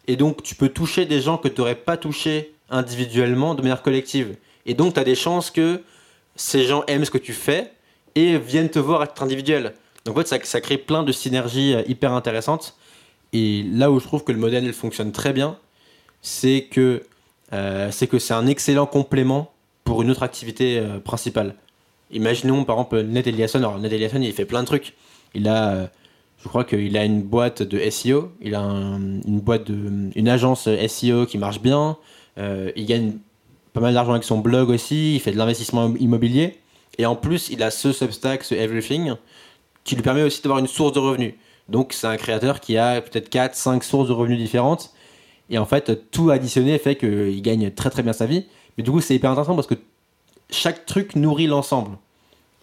[0.06, 3.82] et donc, tu peux toucher des gens que tu n'aurais pas touché individuellement de manière
[3.82, 4.36] collective.
[4.64, 5.82] Et donc, tu as des chances que
[6.34, 7.72] ces gens aiment ce que tu fais
[8.14, 9.74] et viennent te voir à titre individuel.
[10.04, 12.76] Donc en fait, ça, crée plein de synergies euh, hyper intéressantes.
[13.32, 15.58] Et là où je trouve que le modèle fonctionne très bien,
[16.22, 17.02] c'est que
[17.52, 19.52] euh, c'est un excellent complément
[19.84, 21.54] pour une autre activité euh, principale.
[22.10, 23.58] Imaginons par exemple Ned Eliasson.
[23.58, 24.94] Alors Ned Eliasson, il fait plein de trucs.
[25.34, 25.86] Il a, euh,
[26.42, 28.30] je crois qu'il a une boîte de SEO.
[28.40, 31.96] Il a un- une boîte de, une agence SEO qui marche bien.
[32.38, 33.14] Euh, il gagne
[33.72, 35.16] pas mal d'argent avec son blog aussi.
[35.16, 36.58] Il fait de l'investissement immobilier.
[36.98, 39.14] Et en plus, il a ce Substack, ce Everything,
[39.84, 41.34] qui lui permet aussi d'avoir une source de revenus.
[41.68, 44.90] Donc c'est un créateur qui a peut-être 4, 5 sources de revenus différentes.
[45.50, 48.46] Et en fait, tout additionné fait qu'il gagne très très bien sa vie.
[48.78, 49.74] Mais du coup, c'est hyper intéressant parce que
[50.50, 51.96] chaque truc nourrit l'ensemble.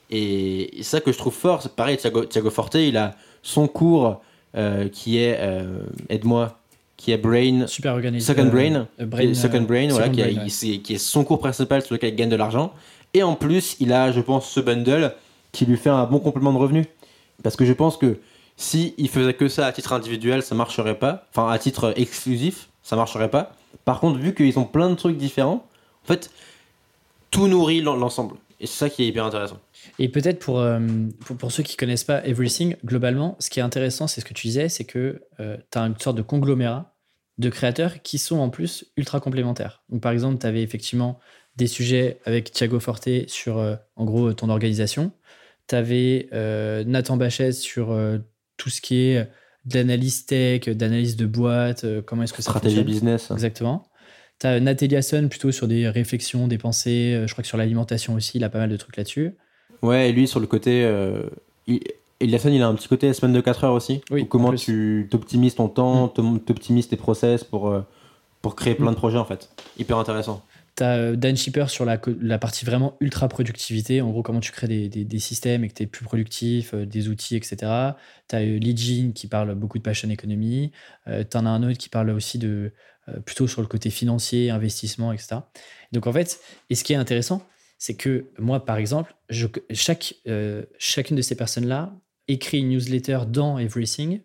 [0.09, 1.61] Et c'est ça que je trouve fort.
[1.61, 4.21] C'est pareil, Thiago, Thiago Forte, il a son cours
[4.55, 6.57] euh, qui est, euh, aide-moi,
[6.97, 8.25] qui est Brain, Super organisé.
[8.25, 10.43] Second Brain, euh, qui est Second Brain, voilà, Second qui, a- Brain, ouais.
[10.45, 12.73] il- c'est- qui est son cours principal sur lequel il gagne de l'argent.
[13.13, 15.13] Et en plus, il a, je pense, ce bundle
[15.51, 16.85] qui lui fait un bon complément de revenus.
[17.43, 18.17] Parce que je pense que
[18.57, 21.25] si il faisait que ça à titre individuel, ça marcherait pas.
[21.31, 23.51] Enfin, à titre exclusif, ça marcherait pas.
[23.85, 25.65] Par contre, vu qu'ils ont plein de trucs différents,
[26.03, 26.31] en fait,
[27.31, 28.35] tout nourrit l'en- l'ensemble.
[28.61, 29.57] Et c'est ça qui est hyper intéressant.
[29.99, 30.79] Et peut-être pour, euh,
[31.25, 34.33] pour, pour ceux qui connaissent pas Everything, globalement, ce qui est intéressant, c'est ce que
[34.33, 36.95] tu disais, c'est que tu as une sorte de conglomérat
[37.39, 39.83] de créateurs qui sont en plus ultra complémentaires.
[39.89, 41.19] Donc, par exemple, tu avais effectivement
[41.55, 45.11] des sujets avec Thiago Forte sur, euh, en gros, ton organisation.
[45.67, 46.27] Tu avais
[46.85, 48.17] Nathan Bachez sur euh,
[48.57, 49.27] tout ce qui est
[49.65, 52.93] de l'analyse tech, d'analyse de boîte, euh, comment est-ce que ça Stratégie fonctionne.
[52.93, 53.31] business.
[53.31, 53.87] Exactement.
[54.39, 57.13] Tu as Nathalie Hasson plutôt sur des réflexions, des pensées.
[57.15, 59.37] euh, Je crois que sur l'alimentation aussi, il a pas mal de trucs là-dessus.
[59.83, 60.83] Ouais, et lui, sur le côté.
[60.83, 61.23] Euh,
[61.67, 61.81] il,
[62.19, 64.01] Eliasson, il a un petit côté semaine de 4 heures aussi.
[64.09, 67.81] Oui, comment tu t'optimises ton temps, t'optimises tes process pour, euh,
[68.41, 69.49] pour créer plein de projets en fait.
[69.77, 70.41] Hyper intéressant.
[70.77, 71.97] Tu as Dan Shipper sur la,
[72.39, 74.01] partie vraiment ultra productivité.
[74.01, 76.73] En gros, comment tu crées des, des- des systèmes et que tu es plus productif,
[76.73, 77.57] euh, des outils, etc.
[78.29, 80.71] Tu as Lee Jean qui parle beaucoup de passion économie.
[81.05, 82.71] tu en as un autre qui parle aussi de
[83.09, 85.41] euh, plutôt sur le côté financier, investissement, etc.
[85.91, 87.45] Donc en fait, et ce qui est intéressant,
[87.83, 89.13] c'est que moi, par exemple,
[89.73, 91.93] chaque, euh, chacune de ces personnes-là
[92.29, 94.21] écrit une newsletter dans Everything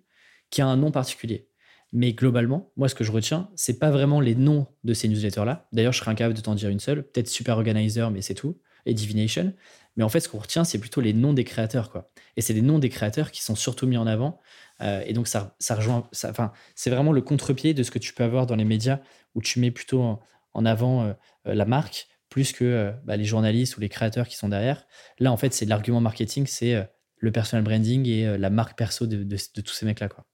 [0.49, 1.49] qui a un nom particulier.
[1.93, 5.67] Mais globalement, moi, ce que je retiens, c'est pas vraiment les noms de ces newsletters-là.
[5.73, 7.03] D'ailleurs, je serais incapable de t'en dire une seule.
[7.03, 8.61] Peut-être Super Organizer, mais c'est tout.
[8.87, 9.53] Et Divination.
[9.97, 11.91] Mais en fait, ce qu'on retient, c'est plutôt les noms des créateurs.
[11.91, 12.09] Quoi.
[12.37, 14.39] Et c'est les noms des créateurs qui sont surtout mis en avant.
[14.83, 16.09] Euh, et donc, ça, ça rejoint.
[16.13, 19.01] c'est vraiment le contre-pied de ce que tu peux avoir dans les médias
[19.35, 20.21] où tu mets plutôt
[20.53, 21.13] en, avant euh,
[21.45, 24.87] la marque plus que euh, bah, les journalistes ou les créateurs qui sont derrière.
[25.19, 26.83] Là, en fait, c'est l'argument marketing, c'est euh,
[27.19, 29.25] le personal branding et euh, la marque perso de,
[29.63, 30.09] tous ces mecs-là.
[30.09, 30.25] Quoi.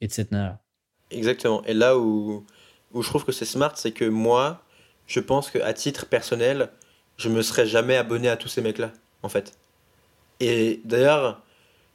[0.00, 0.62] Et de cette nana.
[1.10, 1.62] Exactement.
[1.64, 2.44] Et là où,
[2.92, 4.62] où je trouve que c'est smart, c'est que moi,
[5.06, 6.70] je pense qu'à titre personnel,
[7.16, 8.92] je me serais jamais abonné à tous ces mecs-là,
[9.22, 9.52] en fait.
[10.40, 11.42] Et d'ailleurs,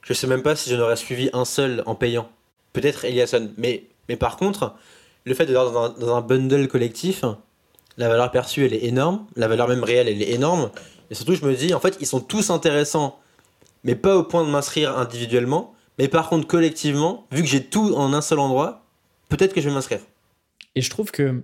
[0.02, 2.30] je sais même pas si je n'aurais suivi un seul en payant.
[2.72, 3.52] Peut-être Eliasson.
[3.56, 4.74] Mais, mais par contre,
[5.24, 7.24] le fait de dans dans un bundle collectif,
[7.98, 9.26] la valeur perçue, elle est énorme.
[9.36, 10.70] La valeur même réelle, elle est énorme.
[11.10, 13.18] Et surtout, je me dis, en fait, ils sont tous intéressants,
[13.84, 15.74] mais pas au point de m'inscrire individuellement.
[15.98, 18.86] Mais par contre, collectivement, vu que j'ai tout en un seul endroit,
[19.28, 20.00] peut-être que je vais m'inscrire.
[20.76, 21.42] Et je trouve que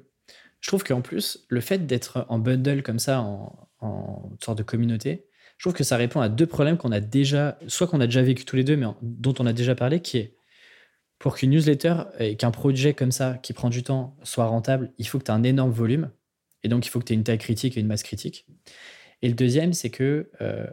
[0.61, 3.53] je qu'en plus, le fait d'être en bundle comme ça, en,
[4.43, 5.27] sorte de communauté,
[5.59, 8.23] je trouve que ça répond à deux problèmes qu'on a déjà, soit qu'on a déjà
[8.23, 10.37] vécu tous les deux, mais dont on a déjà parlé, qui est
[11.19, 15.07] pour qu'une newsletter et qu'un projet comme ça, qui prend du temps, soit rentable, il
[15.07, 16.11] faut que tu aies un énorme volume.
[16.65, 18.47] Et donc, il faut que tu aies une taille critique et une masse critique.
[19.23, 20.67] Et le deuxième, c'est que euh,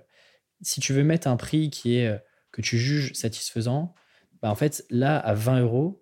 [0.61, 2.17] si tu veux mettre un prix qui est, euh,
[2.51, 3.93] que tu juges satisfaisant,
[4.41, 6.01] bah en fait, là, à 20 euros,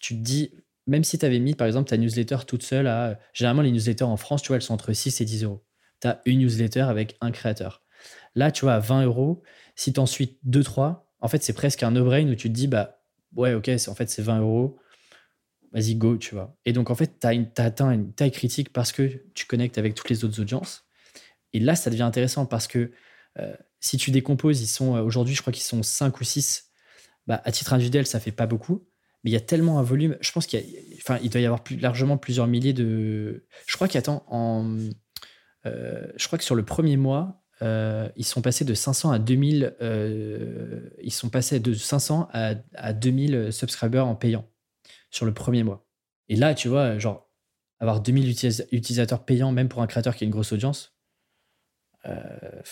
[0.00, 0.54] tu te dis,
[0.86, 3.18] même si tu avais mis, par exemple, ta newsletter toute seule à.
[3.32, 5.62] Généralement, les newsletters en France, tu vois, elles sont entre 6 et 10 euros.
[6.00, 7.82] Tu as une newsletter avec un créateur.
[8.34, 9.42] Là, tu vois, à 20 euros,
[9.76, 12.66] si tu en suis 2-3, en fait, c'est presque un no-brain où tu te dis,
[12.66, 13.02] bah,
[13.36, 14.78] ouais, ok, en fait, c'est 20 euros.
[15.72, 16.56] Vas-y, go, tu vois.
[16.64, 19.94] Et donc, en fait, tu as, atteint une taille critique parce que tu connectes avec
[19.94, 20.84] toutes les autres audiences.
[21.52, 22.90] Et là, ça devient intéressant parce que
[23.38, 26.70] euh, si tu décomposes, ils sont euh, aujourd'hui, je crois qu'ils sont 5 ou 6.
[27.26, 28.86] Bah, à titre individuel, ça fait pas beaucoup.
[29.22, 30.16] Mais il y a tellement un volume.
[30.20, 30.64] Je pense qu'il
[30.98, 33.46] enfin, doit y avoir plus, largement plusieurs milliers de.
[33.66, 34.76] Je crois qu'attends, en,
[35.66, 39.18] euh, je crois que sur le premier mois, euh, ils sont passés de 500 à
[39.18, 39.76] 2000.
[39.82, 44.49] euh, ils sont passés de 500 à, à 2000 subscribers en payant
[45.10, 45.86] sur le premier mois.
[46.28, 47.28] Et là, tu vois, genre
[47.80, 50.94] avoir 2000 utilis- utilisateurs payants, même pour un créateur qui a une grosse audience,
[52.06, 52.62] euh,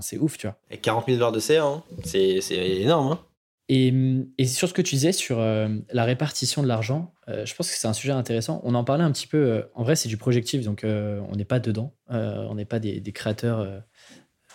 [0.00, 0.58] c'est ouf, tu vois.
[0.70, 1.84] Et 40 000 dollars de CA, hein.
[2.04, 3.12] c'est c'est énorme.
[3.12, 3.26] Hein.
[3.68, 3.92] Et,
[4.38, 7.70] et sur ce que tu disais sur euh, la répartition de l'argent, euh, je pense
[7.70, 8.60] que c'est un sujet intéressant.
[8.64, 9.68] On en parlait un petit peu.
[9.74, 11.94] en vrai, c'est du projectif, donc on n'est pas dedans.
[12.08, 13.84] On n'est pas des, des créateurs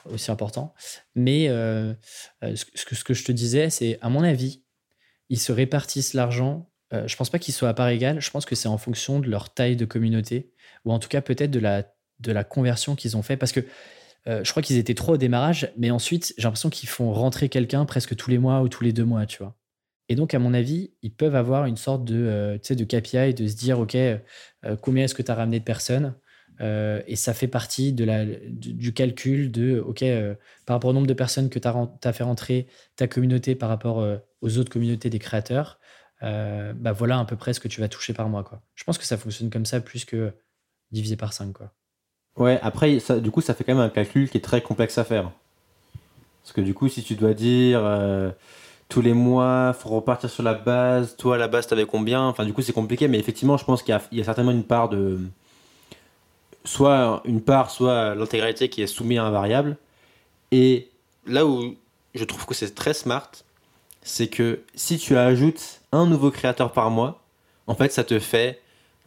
[0.05, 0.73] aussi important.
[1.15, 4.61] Mais ce, que, ce que je te disais, c'est à mon avis,
[5.29, 6.69] ils se répartissent l'argent.
[6.91, 8.21] Je pense pas qu'ils soient à part égale.
[8.21, 10.51] Je pense que c'est en fonction de leur taille de communauté
[10.85, 11.83] ou en tout cas peut-être de la,
[12.19, 13.37] de la conversion qu'ils ont fait.
[13.37, 13.61] Parce que
[14.25, 17.85] je crois qu'ils étaient trop au démarrage, mais ensuite, j'ai l'impression qu'ils font rentrer quelqu'un
[17.85, 19.55] presque tous les mois ou tous les deux mois, tu vois.
[20.09, 23.55] Et donc, à mon avis, ils peuvent avoir une sorte de, de KPI, de se
[23.55, 23.97] dire, OK,
[24.81, 26.15] combien est-ce que tu as ramené de personnes
[26.61, 30.93] euh, et ça fait partie de la, du, calcul de, OK, euh, par rapport au
[30.93, 34.71] nombre de personnes que tu as, fait rentrer ta communauté par rapport euh, aux autres
[34.71, 35.76] communautés des créateurs,
[36.21, 38.43] bah voilà à peu près ce que tu vas toucher par mois.
[38.43, 38.61] Quoi.
[38.75, 40.31] Je pense que ça fonctionne comme ça plus que
[40.91, 41.53] divisé par 5.
[41.53, 41.71] Quoi.
[42.37, 44.97] Ouais, après, ça, du coup, ça fait quand même un calcul qui est très complexe
[44.97, 45.31] à faire.
[46.43, 47.81] Parce que du coup, si tu dois dire
[48.89, 52.23] tous les mois, faut repartir sur la base, toi la base, tu avais combien?
[52.23, 54.63] Enfin, du coup, c'est compliqué, mais effectivement, je pense qu'il y, y, a certainement une
[54.63, 55.19] part de
[56.63, 59.77] soit une part, soit l'intégralité qui est soumise à un variable.
[60.51, 60.89] Et
[61.25, 61.75] là où
[62.13, 63.31] je trouve que c'est très smart,
[64.07, 67.21] c'est que si tu ajoutes un nouveau créateur par mois,
[67.67, 68.59] en fait, ça te fait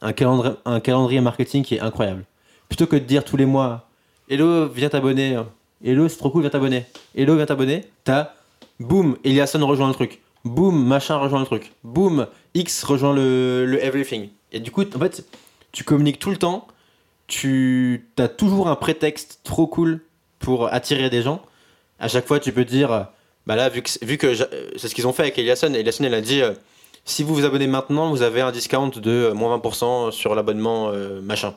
[0.02, 2.24] un calendrier, marketing qui est incroyable.
[2.68, 3.88] Plutôt que de dire tous les mois,
[4.28, 5.40] Hello, viens t'abonner.
[5.84, 6.84] Hello, c'est trop cool, viens t'abonner.
[7.16, 7.84] Hello, viens t'abonner.
[8.04, 8.34] T'as,
[8.78, 10.20] boum, Eliasson rejoint le truc.
[10.44, 11.72] Boum, machin rejoint le truc.
[11.82, 14.28] Boum, X rejoint le, le everything.
[14.52, 15.24] Et du coup, en fait,
[15.72, 16.66] tu communiques tout le temps
[17.30, 20.00] tu as toujours un prétexte trop cool
[20.40, 21.40] pour attirer des gens.
[22.00, 23.06] À chaque fois, tu peux dire,
[23.50, 24.32] bah là, vu que, vu que
[24.76, 26.54] c'est ce qu'ils ont fait avec Eliasson, Eliasson, elle a dit, euh,
[27.04, 30.90] si vous vous abonnez maintenant, vous avez un discount de euh, moins 20% sur l'abonnement
[30.90, 31.56] euh, machin.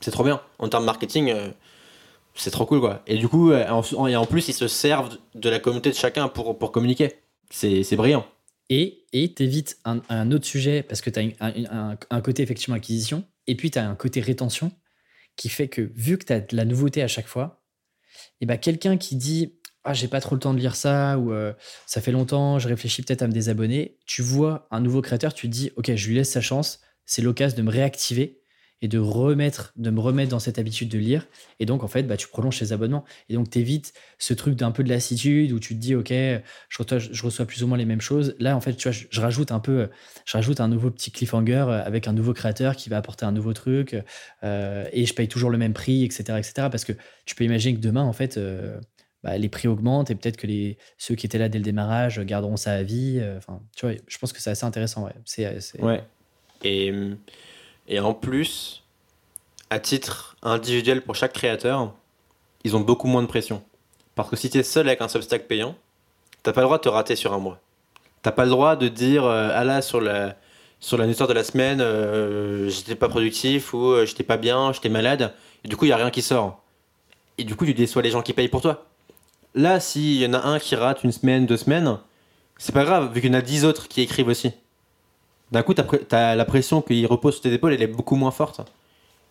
[0.00, 0.40] C'est trop bien.
[0.58, 1.32] En termes marketing,
[2.34, 3.00] c'est trop cool, quoi.
[3.06, 6.26] Et du coup, en, et en plus, ils se servent de la communauté de chacun
[6.26, 7.12] pour, pour communiquer.
[7.48, 8.26] C'est brillant.
[8.68, 9.04] Et
[9.36, 13.54] t'évites un, un, autre sujet parce que tu as un, un, côté effectivement acquisition et
[13.54, 14.72] puis, tu as un côté rétention
[15.36, 17.62] qui fait que, vu que tu as de la nouveauté à chaque fois,
[18.40, 19.57] et ben quelqu'un qui dit
[19.90, 21.54] Ah, j'ai pas trop le temps de lire ça, ou euh,
[21.86, 25.48] ça fait longtemps, je réfléchis peut-être à me désabonner, tu vois un nouveau créateur, tu
[25.48, 28.42] te dis Ok, je lui laisse sa chance, c'est l'occasion de me réactiver
[28.82, 31.26] et de remettre, de me remettre dans cette habitude de lire.
[31.58, 33.06] Et donc, en fait, bah, tu prolonges tes abonnements.
[33.30, 36.10] Et donc, tu évites ce truc d'un peu de lassitude où tu te dis, OK,
[36.10, 36.42] je
[36.78, 38.36] reçois, je reçois plus ou moins les mêmes choses.
[38.38, 39.88] Là, en fait, tu vois, je, rajoute un peu,
[40.26, 43.54] je rajoute un nouveau petit cliffhanger avec un nouveau créateur qui va apporter un nouveau
[43.54, 43.96] truc
[44.44, 46.52] euh, et je paye toujours le même prix, etc., etc.
[46.70, 46.92] Parce que
[47.24, 48.78] tu peux imaginer que demain, en fait, euh,
[49.22, 52.20] bah, les prix augmentent et peut-être que les, ceux qui étaient là dès le démarrage
[52.20, 53.18] garderont ça à vie.
[53.20, 55.08] Euh, enfin, tu vois, je pense que c'est assez intéressant.
[55.24, 56.04] C'est, ouais.
[56.64, 56.92] Et
[57.88, 58.84] et en plus,
[59.70, 61.94] à titre individuel pour chaque créateur,
[62.62, 63.62] ils ont beaucoup moins de pression.
[64.14, 65.74] Parce que si tu es seul avec un Substack payant,
[66.42, 67.60] t'as pas le droit de te rater sur un mois.
[68.22, 70.36] T'as pas le droit de dire euh, ah là sur la
[70.80, 74.88] sur la de la semaine euh, j'étais pas productif ou euh, j'étais pas bien, j'étais
[74.88, 76.62] malade et du coup il y a rien qui sort.
[77.38, 78.86] Et du coup tu déçois les gens qui payent pour toi.
[79.54, 81.98] Là s'il y en a un qui rate une semaine, deux semaines,
[82.58, 84.52] c'est pas grave vu qu'il y en a dix autres qui écrivent aussi
[85.52, 85.82] d'un coup, tu
[86.14, 88.60] as, la pression qu'il repose sur tes épaules, elle est beaucoup moins forte.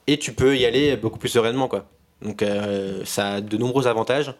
[0.07, 1.85] Et tu peux y aller beaucoup plus sereinement, quoi.
[2.21, 4.33] Donc, euh, ça a de nombreux avantages.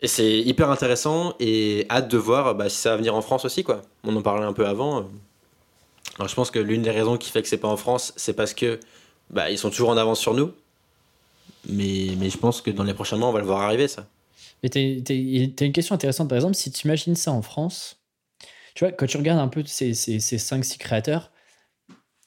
[0.00, 3.44] Et c'est hyper intéressant et hâte de voir bah, si ça va venir en France
[3.44, 3.82] aussi, quoi.
[4.04, 5.08] On en parlait un peu avant.
[6.26, 8.52] Je pense que l'une des raisons qui fait que c'est pas en France, c'est parce
[8.52, 8.80] que
[9.30, 10.52] bah, ils sont toujours en avance sur nous.
[11.68, 14.06] Mais, mais je pense que dans les prochains mois, on va le voir arriver, ça.
[14.62, 18.02] Mais tu as une question intéressante, par exemple, si tu imagines ça en France,
[18.74, 21.32] tu vois, quand tu regardes un peu ces, ces, ces 5-6 créateurs,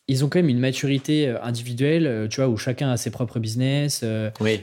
[0.08, 3.10] ils ont quand même une maturité euh, individuelle, euh, tu vois, où chacun a ses
[3.10, 4.02] propres business.
[4.04, 4.62] Euh, oui.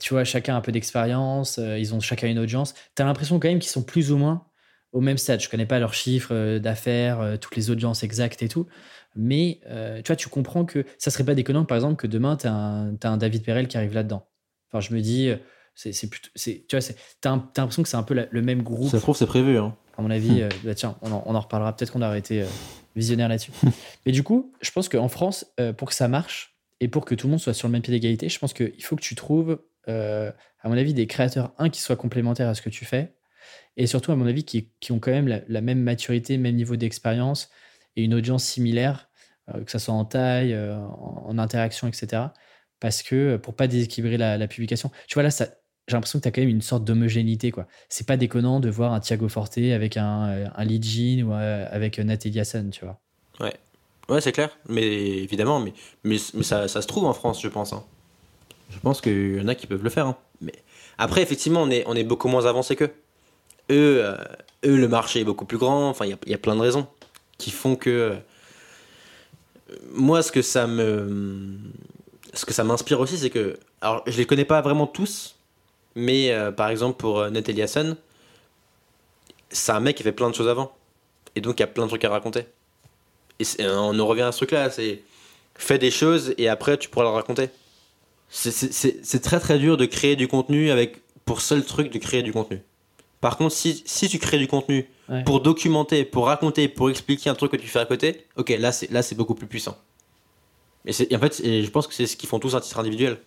[0.00, 2.74] tu vois, chacun a un peu d'expérience, ils ont chacun une audience.
[2.96, 4.46] Tu as l'impression quand même qu'ils sont plus ou moins
[4.92, 5.40] au même stade.
[5.40, 8.66] Je connais pas leurs chiffres d'affaires, toutes les audiences exactes et tout.
[9.14, 12.46] Mais tu vois, tu comprends que ça serait pas déconnant, par exemple, que demain, tu
[12.46, 14.26] as, as, un David Perel qui arrive là-dedans.
[14.68, 15.30] Enfin, je me dis,
[15.78, 16.28] c'est plutôt.
[16.34, 18.90] Tu vois, tu as, l'impression que c'est un peu le même groupe.
[18.90, 19.58] Ça trouve, c'est prévu.
[19.58, 20.42] Hein à mon avis, hmm.
[20.42, 21.76] euh, bah, tiens, on en, reparlera.
[21.76, 22.46] Peut-être qu'on a arrêté euh,
[22.94, 23.50] visionnaire là-dessus.
[24.06, 27.14] Mais du coup, je pense qu'en France, euh, pour que ça marche et pour que
[27.16, 29.16] tout le monde soit sur le même pied d'égalité, je pense qu'il faut que tu
[29.16, 33.14] trouves, à mon avis, des créateurs, un, qui soient complémentaires à ce que tu fais,
[33.76, 37.50] et surtout, à mon avis, qui, ont quand même la, même maturité, même niveau d'expérience
[37.96, 39.08] et une audience similaire,
[39.48, 42.22] que ce soit en taille, en, interaction, etc.
[42.78, 45.48] Parce que pour pas déséquilibrer la, la publication, tu vois, là, ça,
[45.88, 47.50] j'ai l'impression que tu as quand même une sorte d'homogénéité.
[47.50, 47.66] quoi.
[47.88, 51.32] C'est pas déconnant de voir un Thiago Forte avec un, euh, un Lee Jean ou
[51.32, 53.00] euh, avec Nathalie Hassan, tu vois.
[53.40, 53.54] Ouais,
[54.10, 54.56] ouais c'est clair.
[54.68, 55.72] Mais évidemment, mais,
[56.04, 57.72] mais, ça, se trouve en France, je pense.
[57.72, 57.82] Hein.
[58.70, 60.06] Je pense qu'il y en a qui peuvent le faire.
[60.06, 60.16] Hein.
[60.42, 60.52] Mais
[60.98, 62.92] après, effectivement, on est, on est beaucoup moins avancé qu'eux.
[63.70, 64.16] Eux, euh,
[64.66, 65.88] eux, le marché est beaucoup plus grand.
[65.88, 66.86] Enfin, il y, y a, plein de raisons
[67.38, 68.14] qui font que.
[69.94, 71.58] moi, ce que ça me.
[72.34, 73.58] Ce que ça m'inspire aussi, c'est que.
[73.80, 75.37] Alors, je les connais pas vraiment tous,
[75.94, 77.96] Mais euh, par exemple, pour euh, Ned Eliasson,
[79.50, 80.72] c'est un mec qui fait plein de choses avant.
[81.34, 82.46] Et donc, il y a plein de trucs à raconter.
[83.40, 85.02] Et euh, on en revient à ce truc-là c'est
[85.60, 87.50] fais des choses et après, tu pourras le raconter.
[88.28, 92.32] C'est- très très dur de créer du contenu avec pour seul truc de créer du
[92.32, 92.60] contenu.
[93.20, 95.24] Par contre, si, si tu crées du contenu Ouais.
[95.24, 98.70] pour documenter, pour raconter, pour expliquer un truc que tu fais à côté, ok, là
[98.72, 99.76] c'est là c'est beaucoup plus puissant.
[100.84, 102.60] Et, c'est- et en fait, et je pense que c'est ce qu'ils font tous un
[102.60, 103.18] titre individuel.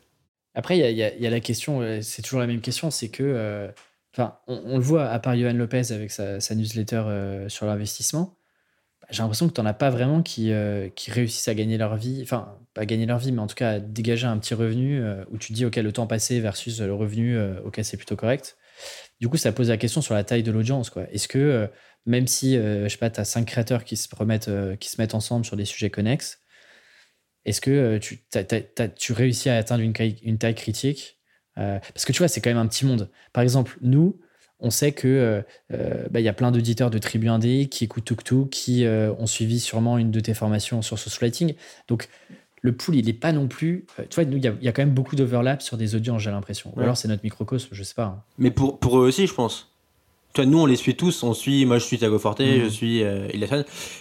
[0.53, 3.71] Après, il y a, la question, euh, c'est toujours la même question, c'est que, euh,
[4.13, 8.35] enfin, on, le voit à part Johan Lopez avec sa, newsletter euh, sur l'investissement,
[9.01, 10.51] bah, j'ai l'impression que tu n'en as pas vraiment qui,
[11.07, 13.79] réussissent à gagner leur vie, enfin, pas gagner leur vie, mais en tout cas à
[13.79, 17.79] dégager un petit revenu où tu dis, OK, le temps passé versus le revenu, OK,
[17.83, 18.57] c'est plutôt correct.
[19.21, 20.89] Du coup, ça pose la question sur la taille de l'audience.
[20.89, 21.09] quoi.
[21.11, 21.69] Est-ce que,
[22.05, 25.15] même si, je sais pas, tu as cinq créateurs qui se, remettent, qui se mettent
[25.15, 26.40] ensemble sur des sujets connexes,
[27.45, 31.17] est-ce que euh, tu, t'as- tu réussis à atteindre une, taille critique
[31.57, 33.09] Euh, Parce que tu vois, c'est quand même un petit monde.
[33.33, 34.19] Par exemple, nous,
[34.59, 35.41] on sait que euh,
[35.73, 39.25] euh, bah, y a plein d'auditeurs de Tribu Indé qui écoutent Tuk qui euh, ont
[39.27, 41.55] suivi sûrement une de tes formations sur social lighting.
[41.87, 42.07] Donc,
[42.61, 43.85] le pool, il n'est pas non plus.
[44.09, 45.95] tu vois, nous, il y, a- il y a quand même beaucoup d'overlap sur des
[45.95, 46.71] audiences, j'ai l'impression.
[46.75, 46.83] Ou Ouais.
[46.83, 48.03] alors, c'est notre microcosme, je sais pas.
[48.05, 48.23] hein.
[48.37, 49.67] Mais pour, pour eux aussi, je pense.
[50.33, 51.23] Tu vois, nous, on les suit tous.
[51.23, 52.63] On suit, moi, je suis Thiago Forte, Mhm.
[52.63, 53.27] je suis euh.
[53.33, 53.49] Mais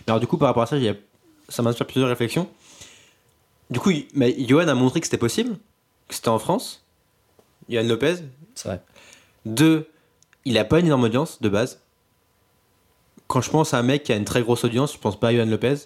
[0.06, 0.94] alors, du coup, par rapport à ça, y a-
[1.48, 2.48] ça m'inspire plusieurs réflexions.
[3.70, 5.56] Du coup, mais Johan a montré que c'était possible,
[6.08, 6.84] que c'était en France.
[7.68, 8.16] Johan Lopez.
[8.54, 8.82] C'est vrai.
[9.46, 9.88] Deux,
[10.44, 11.80] il a pas une énorme audience de base.
[13.28, 15.28] Quand je pense à un mec qui a une très grosse audience, je pense pas
[15.28, 15.76] à Johan Lopez.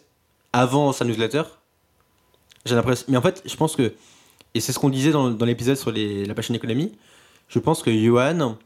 [0.53, 1.42] Avant sa newsletter,
[2.64, 3.07] j'ai l'impression.
[3.09, 3.94] Mais en fait, je pense que.
[4.55, 6.92] Et c'est ce qu'on disait dans, dans l'épisode sur les, la passion économie.
[7.49, 8.57] Je pense que Johan,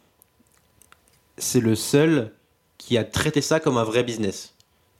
[1.39, 2.33] c'est le seul
[2.77, 4.55] qui a traité ça comme un vrai business.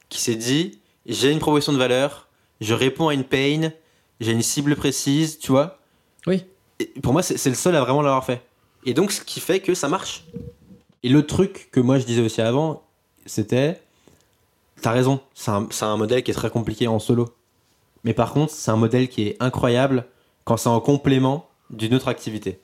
[0.09, 2.29] Qui s'est dit j'ai une proposition de valeur,
[2.61, 3.71] je réponds à une pain,
[4.21, 5.79] j'ai une cible précise, tu vois.
[6.27, 6.45] Oui.
[6.81, 8.43] Et pour moi, c'est le seul à vraiment l'avoir fait.
[8.85, 10.25] Et donc, ce qui fait que ça marche.
[11.03, 12.83] Et le truc que moi je disais aussi avant,
[13.27, 13.81] c'était
[14.81, 17.35] T'as raison, c'est un, modèle qui est très compliqué en solo.
[18.05, 20.07] Mais par contre, c'est un modèle qui est incroyable
[20.45, 22.61] quand c'est en complément d'une autre activité.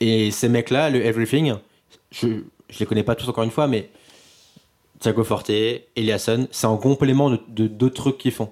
[0.00, 1.56] Et ces mecs-là, le Everything,
[2.10, 3.90] je, je les connais pas tous encore une fois, mais
[5.00, 8.48] Thiago Forte, Eliasson, c'est en complément de- d'autres trucs qu'ils font.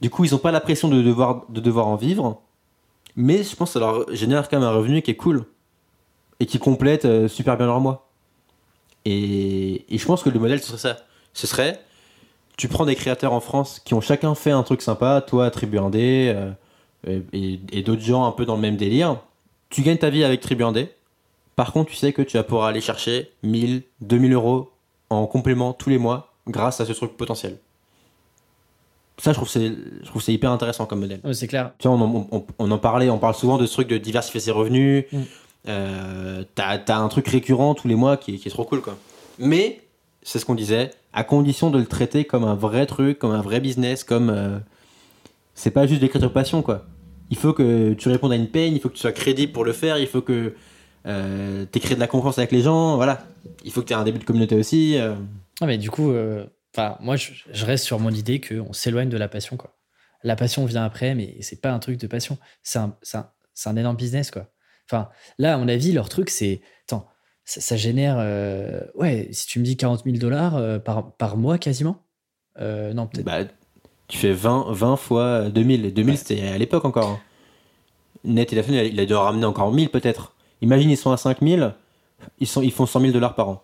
[0.00, 2.42] Du coup, ils n'ont pas la pression de devoir, de devoir en vivre,
[3.16, 5.44] mais je pense que ça leur génère quand même un revenu qui est cool
[6.40, 8.08] et qui complète euh, super bien leur mois.
[9.04, 10.96] Et, je pense que le modèle, ce serait ça.
[11.32, 11.80] Ce serait,
[12.56, 15.78] tu prends des créateurs en France qui ont chacun fait un truc sympa, toi, Tribu
[15.78, 16.32] Indé,
[17.06, 19.20] euh, et d'autres gens un peu dans le même délire.
[19.70, 20.90] Tu gagnes ta vie avec Tribu Indé.
[21.56, 24.70] Par contre, tu sais que tu vas pouvoir aller chercher 1000, 2000 euros
[25.10, 27.58] en complément tous les mois grâce à ce truc potentiel.
[29.20, 31.20] Ça, je trouve c'est je trouve c'est hyper intéressant comme modèle.
[31.24, 31.72] Ouais, c'est clair.
[31.78, 33.98] Tu vois, on, en- on- on en parlait, on parle souvent de ce truc de
[33.98, 35.04] diversifier ses revenus.
[35.12, 35.18] Mm.
[35.68, 38.80] Euh, T'as t'as un truc récurrent tous les mois qui, est- qui est trop cool,
[38.80, 38.96] quoi.
[39.38, 39.80] Mais,
[40.22, 43.42] c'est ce qu'on disait, à condition de le traiter comme un vrai truc, comme un
[43.42, 44.30] vrai business, comme.
[44.30, 44.58] euh,
[45.54, 46.84] c'est pas juste d'écriture passion, quoi.
[47.30, 49.64] Il faut que tu répondes à une peine, il faut que tu sois crédible pour
[49.64, 50.54] le faire, il faut que
[51.06, 53.26] euh, tu crées de la confiance avec les gens, voilà.
[53.64, 54.96] Il faut que tu aies un début de communauté aussi.
[54.96, 55.14] euh.
[55.60, 56.44] Ah, mais du coup, euh,
[56.78, 59.74] enfin, moi, je, je reste sur mon idée qu'on s'éloigne de la passion, quoi.
[60.24, 62.38] La passion vient après, mais c'est pas un truc de passion.
[62.62, 63.30] C'est un, un,
[63.66, 64.46] un énorme business, quoi.
[64.90, 66.60] Enfin, là, à mon avis, leur truc, c'est.
[66.86, 67.06] Attends,
[67.44, 68.16] ça, ça génère.
[68.18, 72.02] euh, ouais, si tu me dis 40 000 dollars euh, par, par mois quasiment.
[72.60, 73.24] Euh, non, peut-être.
[73.26, 73.44] Bah,
[74.08, 75.84] tu fais 20, 20 fois 2000.
[75.84, 76.16] Et 2000, Ouais.
[76.16, 77.08] c'était à l'époque encore.
[77.10, 77.20] hein.
[78.24, 80.34] Net, il a, fait, il a dû en ramener encore 1000 peut-être.
[80.62, 81.74] Imagine, ils sont à 5000,
[82.40, 83.62] ils, sont, ils font 100 000 dollars par an.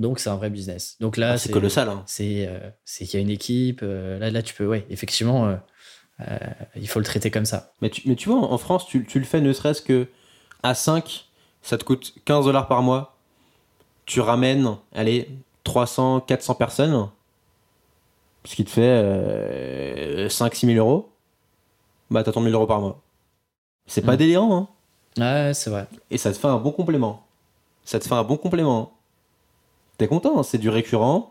[0.00, 0.96] Donc, c'est un vrai business.
[0.98, 1.88] Donc là, Ah, c'est colossal.
[1.88, 2.02] hein.
[2.06, 3.80] C'est euh, c'est qu'il y a une équipe.
[3.84, 4.66] euh, là, là, tu peux.
[4.66, 5.56] Ouais, effectivement, euh,
[6.22, 6.38] euh,
[6.74, 7.72] il faut le traiter comme ça.
[7.82, 10.08] Mais tu, mais tu vois, en France, tu, tu le fais ne serait-ce que
[10.62, 11.26] à 5,
[11.62, 13.16] ça te coûte 15 dollars par mois.
[14.06, 15.28] Tu ramènes, allez,
[15.64, 17.08] 300, 400 personnes.
[18.46, 21.10] Ce qui te fait euh, 5-6 000 euros.
[22.10, 23.00] Bah, t'as ton 1000 euros par mois.
[23.86, 24.16] C'est pas Mm.
[24.16, 24.68] délirant, hein.
[25.48, 25.86] Ouais, c'est vrai.
[26.10, 27.26] Et ça te fait un bon complément.
[27.84, 28.92] Ça te fait un bon complément.
[30.00, 31.30] T'es content, hein, c'est du récurrent.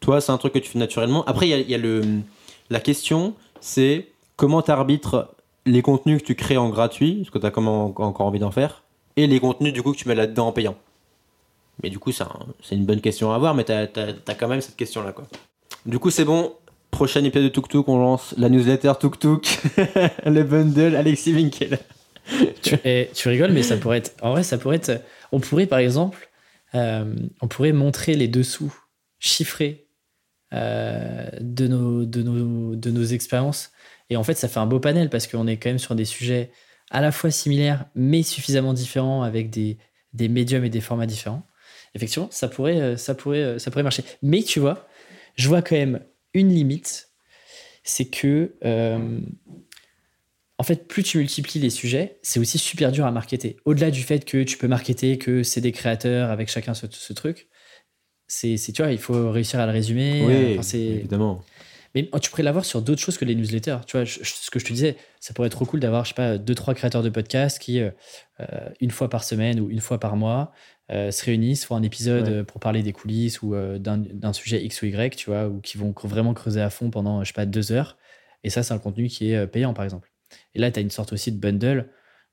[0.00, 1.24] Toi, c'est un truc que tu fais naturellement.
[1.26, 2.02] Après, il y a, le,
[2.68, 5.32] la question, c'est comment t'arbitres
[5.66, 8.82] les contenus que tu crées en gratuit, parce que t'as encore envie d'en faire,
[9.16, 10.74] et les contenus du coup que tu mets là-dedans en payant.
[11.84, 14.48] Mais du coup, c'est un- c'est une bonne question à avoir, mais t'as as, quand
[14.48, 15.12] même cette question-là.
[15.12, 15.28] quoi.
[15.86, 16.54] Du coup, c'est bon.
[16.90, 19.60] Prochain épisode de Tuk Tuk, on lance la newsletter Tuk Tuk,
[20.26, 21.78] le bundle Alexis Winkel.
[22.62, 24.12] tu, et tu rigoles, mais ça pourrait être.
[24.22, 25.00] En vrai, ça pourrait être.
[25.30, 26.28] On pourrait, par exemple,
[26.74, 28.74] euh, on pourrait montrer les dessous
[29.18, 29.86] chiffrés
[30.52, 33.70] euh, de, nos, de, nos, de nos expériences.
[34.10, 36.04] Et en fait, ça fait un beau panel parce qu'on est quand même sur des
[36.04, 36.50] sujets
[36.90, 39.78] à la fois similaires, mais suffisamment différents avec des,
[40.12, 41.46] des médiums et des formats différents,
[41.94, 44.04] effectivement, ça pourrait, euh, ça, pourrait, ça pourrait marcher.
[44.22, 44.86] Mais tu vois,
[45.36, 46.00] je vois quand même
[46.34, 47.10] une limite,
[47.84, 48.52] c'est que,
[50.62, 53.56] en fait, plus tu multiplies les sujets, c'est aussi super dur à marketer.
[53.64, 57.12] Au-delà du fait que tu peux marketer que c'est des créateurs avec chacun ce, ce
[57.12, 57.48] truc,
[58.28, 60.22] c'est, tu vois, il faut réussir à le résumer.
[60.24, 61.42] Oui, Enfin, évidemment.
[61.96, 63.78] mais oh, tu pourrais l'avoir sur d'autres choses que les newsletters.
[63.88, 66.10] Tu vois, je- ce que je te disais, ça pourrait être trop cool d'avoir, je
[66.10, 67.90] sais pas, deux, trois créateurs de podcasts qui, euh,
[68.38, 70.52] euh, une fois par semaine ou une fois par mois,
[70.92, 72.44] euh, se réunissent, font un épisode Ouais.
[72.44, 75.76] pour parler des coulisses ou euh, d'un sujet X ou Y, tu vois, ou qui
[75.76, 77.98] vont vraiment creuser à fond pendant, je sais pas, deux heures.
[78.44, 80.11] Et ça, c'est un contenu qui est payant, par exemple.
[80.54, 81.88] Et là, tu as une sorte aussi de bundle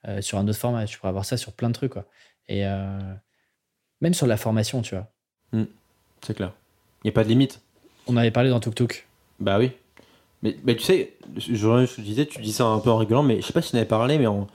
[0.07, 0.85] euh, sur un autre format.
[0.85, 2.05] Tu pourrais avoir ça sur plein de trucs, quoi.
[2.47, 2.99] Et euh,
[4.01, 5.11] même sur la formation, tu vois.
[6.25, 6.53] C'est clair.
[7.03, 7.61] Il n'y a pas de limite.
[8.07, 9.07] On avait parlé dans Tuk Tuk.
[9.39, 9.71] Bah oui.
[10.41, 13.23] Mais, mais tu sais, je, je te disais, tu dis ça un peu en rigolant,
[13.23, 14.47] mais je sais pas si tu en avais parlé, mais en,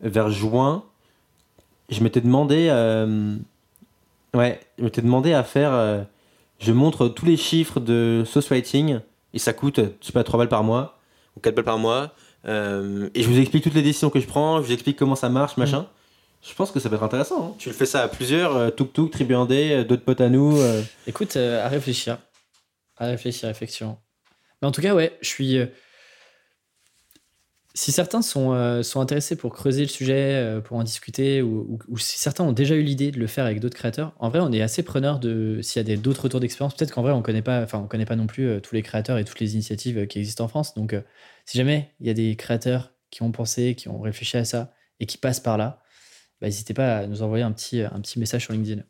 [0.00, 0.84] vers juin,
[1.90, 2.68] je m'étais demandé.
[2.70, 3.36] euh,
[4.32, 6.06] ouais, je m'étais demandé à faire.
[6.60, 9.00] je montre tous les chiffres de Sauce Writing,
[9.32, 10.98] et ça coûte, je sais pas, 3 balles par mois,
[11.36, 12.12] ou 4 balles par mois.
[12.46, 15.14] Euh, et je vous explique toutes les décisions que je prends, je vous explique comment
[15.14, 15.86] ça marche, machin.
[16.46, 17.46] Je pense que ça peut être intéressant.
[17.48, 17.54] hein.
[17.58, 20.28] Tu le fais ça à plusieurs, euh, Tuk Tuk, Tribu Indé, euh, d'autres potes à
[20.28, 20.60] nous.
[20.60, 20.82] euh.
[21.06, 22.18] Écoute, euh, à réfléchir.
[22.98, 24.02] À réfléchir, effectivement.
[24.60, 25.58] Mais en tout cas, ouais, je suis.
[27.76, 31.66] Si certains sont, euh, sont intéressés pour creuser le sujet, euh, pour en discuter, ou,
[31.68, 34.28] ou- ou si certains ont déjà eu l'idée de le faire avec d'autres créateurs, en
[34.28, 36.74] vrai, on est assez preneur de s'il y a d'autres retours d'expérience.
[36.76, 38.82] Peut-être qu'en vrai, on connaît pas, enfin, on connaît pas non plus euh, tous les
[38.82, 40.74] créateurs et toutes les initiatives qui existent en France.
[40.74, 40.94] Donc,
[41.46, 44.72] si jamais il y a des créateurs qui ont pensé, qui ont réfléchi à ça
[45.00, 45.82] et qui passent par là,
[46.40, 48.82] bah, n'hésitez pas à nous envoyer un petit, un petit message sur LinkedIn.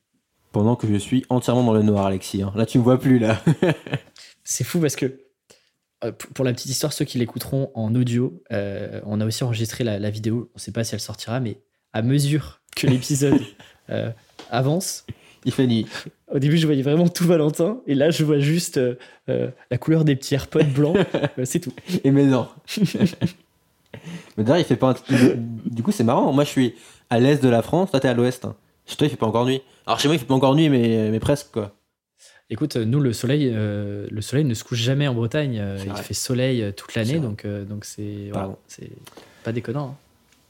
[0.52, 2.42] Pendant que je suis entièrement dans le noir, Alexis.
[2.42, 2.52] hein.
[2.54, 3.42] Là, tu me vois plus, là.
[4.44, 5.23] C'est fou parce que,
[6.12, 9.98] pour la petite histoire, ceux qui l'écouteront en audio, euh, on a aussi enregistré la,
[9.98, 10.50] la vidéo.
[10.54, 11.58] On ne sait pas si elle sortira, mais
[11.92, 13.40] à mesure que l'épisode
[13.90, 14.10] euh,
[14.50, 15.06] avance,
[15.44, 15.86] Il fait nuit.
[16.32, 18.96] au début, je voyais vraiment tout Valentin, et là, je vois juste euh,
[19.28, 20.96] euh, la couleur des petits AirPods blancs.
[21.38, 21.72] Euh, c'est tout.
[22.04, 22.48] Et mais non.
[24.36, 24.90] mais d'ailleurs, il fait pas.
[24.90, 25.34] un-
[25.66, 26.32] Du coup, c'est marrant.
[26.32, 26.74] Moi, je suis
[27.10, 27.90] à l'est de la France.
[27.90, 28.46] Toi, t'es à l'ouest.
[28.86, 29.62] Chez toi, il fait pas encore nuit.
[29.86, 31.72] Alors, chez moi, il fait pas encore nuit, mais, mais presque, quoi.
[32.54, 35.58] Écoute, nous, le soleil, euh, le soleil ne se couche jamais en Bretagne.
[35.60, 36.00] Euh, il vrai.
[36.04, 38.56] fait soleil euh, toute l'année, donc euh, donc c'est voilà, Pardon.
[38.68, 38.90] c'est
[39.42, 39.88] pas déconnant.
[39.88, 39.96] hein.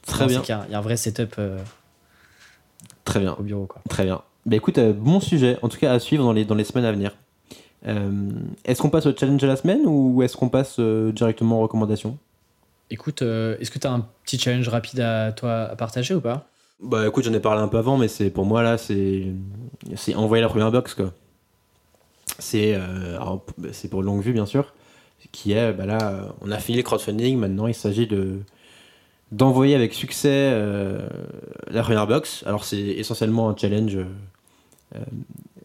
[0.06, 0.40] Très Non, bien.
[0.42, 1.58] qu'il y a- Il y, a un vrai setup euh,
[3.06, 3.34] Très bien.
[3.38, 3.80] au bureau, quoi.
[3.88, 4.20] Très bien.
[4.44, 6.84] Bah écoute, euh, bon sujet, en tout cas à suivre dans les, dans les semaines
[6.84, 7.16] à venir.
[7.86, 8.10] Euh,
[8.66, 11.62] est-ce qu'on passe au challenge de la semaine ou est-ce qu'on passe euh, directement aux
[11.62, 12.18] recommandations?
[12.90, 16.20] Écoute, euh, est-ce que tu as un petit challenge rapide à toi à partager ou
[16.20, 16.46] pas?
[16.82, 19.24] Bah écoute, j'en ai parlé un peu avant, mais c'est pour moi là, c'est
[19.96, 21.14] c'est envoyer la première box quoi.
[22.38, 23.18] C'est euh,
[23.72, 24.74] c'est pour longue vue bien sûr,
[25.32, 28.40] qui est bah là, on a fini le crowdfunding, maintenant il s'agit de
[29.32, 31.08] d'envoyer avec succès euh,
[31.70, 32.42] la première box.
[32.46, 34.98] Alors c'est essentiellement un challenge euh,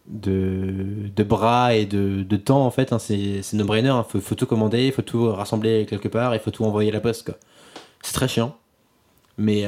[0.06, 2.92] de, de bras et de, de temps en fait.
[2.92, 2.98] hein.
[2.98, 3.94] c'est c'est no-brainer.
[4.14, 6.94] Il faut, tout commander, il faut tout rassembler quelque part, il faut tout envoyer à
[6.94, 7.32] la poste.
[8.02, 8.56] C'est très chiant,
[9.38, 9.64] mais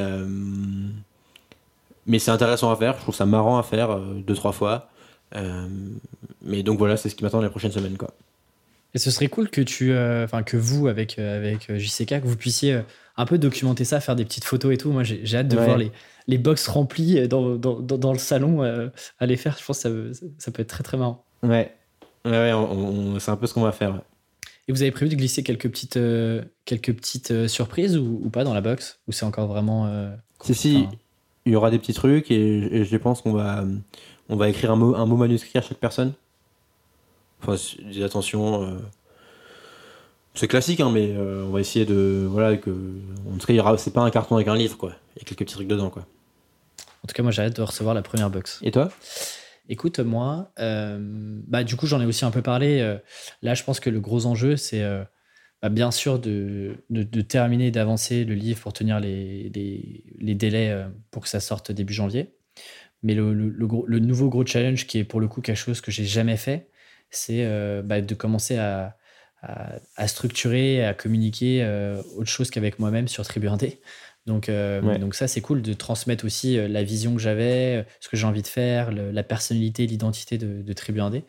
[2.07, 2.95] mais c'est intéressant à faire.
[2.97, 4.89] Je trouve ça marrant à faire deux trois fois.
[6.45, 8.11] Mais donc voilà, c'est ce qui m'attend les prochaines semaines quoi.
[8.95, 12.21] Et ce serait cool que tu, euh, enfin que vous avec euh, avec euh, JCK,
[12.21, 12.81] que vous puissiez
[13.17, 14.91] un peu documenter ça, faire des petites photos et tout.
[14.93, 15.65] Moi, j'ai hâte de Ouais.
[15.65, 15.91] voir les
[16.29, 18.89] les box remplies dans, dans, dans, dans le salon euh,
[19.19, 19.57] à les faire.
[19.59, 21.25] Je pense que ça, ça peut être très très marrant.
[21.43, 21.75] Ouais,
[22.27, 22.71] ouais, ouais, on-
[23.15, 24.01] on- c'est un peu ce qu'on va faire.
[24.69, 28.45] Et vous avez prévu de glisser quelques petites euh, quelques petites surprises ou, ou pas
[28.45, 29.01] dans la box?
[29.09, 29.91] Ou c'est encore vraiment
[30.45, 30.87] Si, si,
[31.47, 33.65] il y aura des petits trucs et, et je pense qu'on va,
[34.29, 36.13] on va écrire un mot, un mot manuscrit à chaque personne.
[37.43, 38.63] Enfin, c'est- dis attention.
[38.63, 38.79] euh,
[40.35, 42.27] c'est classique, hein, mais euh, on va essayer de.
[42.29, 42.71] Voilà, que.
[42.71, 44.95] En tout cas, c'est pas un carton avec un livre, quoi.
[45.17, 46.07] Il y a quelques petits trucs dedans, quoi.
[47.05, 48.61] En tout cas, moi, j'ai hâte de recevoir la première box.
[48.63, 48.91] Et toi?
[49.69, 50.99] Écoute, moi, euh,
[51.47, 52.97] bah, du coup, j'en ai aussi un peu parlé.
[53.43, 54.83] là, je pense que le gros enjeu, c'est
[55.61, 60.35] bah, bien sûr de, de, de terminer, d'avancer le livre pour tenir les, les, les
[60.35, 62.33] délais pour que ça sorte début janvier.
[63.03, 65.57] Mais le, le, le gros- le nouveau gros challenge, qui est pour le coup quelque
[65.57, 66.69] chose que j'ai jamais fait,
[67.13, 68.97] c'est euh, bah, de commencer à,
[69.43, 73.79] à, à structurer, à communiquer euh, autre chose qu'avec moi-même sur Tribu 1D.
[74.27, 74.99] Donc, euh, Ouais.
[74.99, 78.43] donc ça, c'est cool de transmettre aussi la vision que j'avais, ce que j'ai envie
[78.43, 81.25] de faire, le- la personnalité, l'identité de, de Tribu 1D.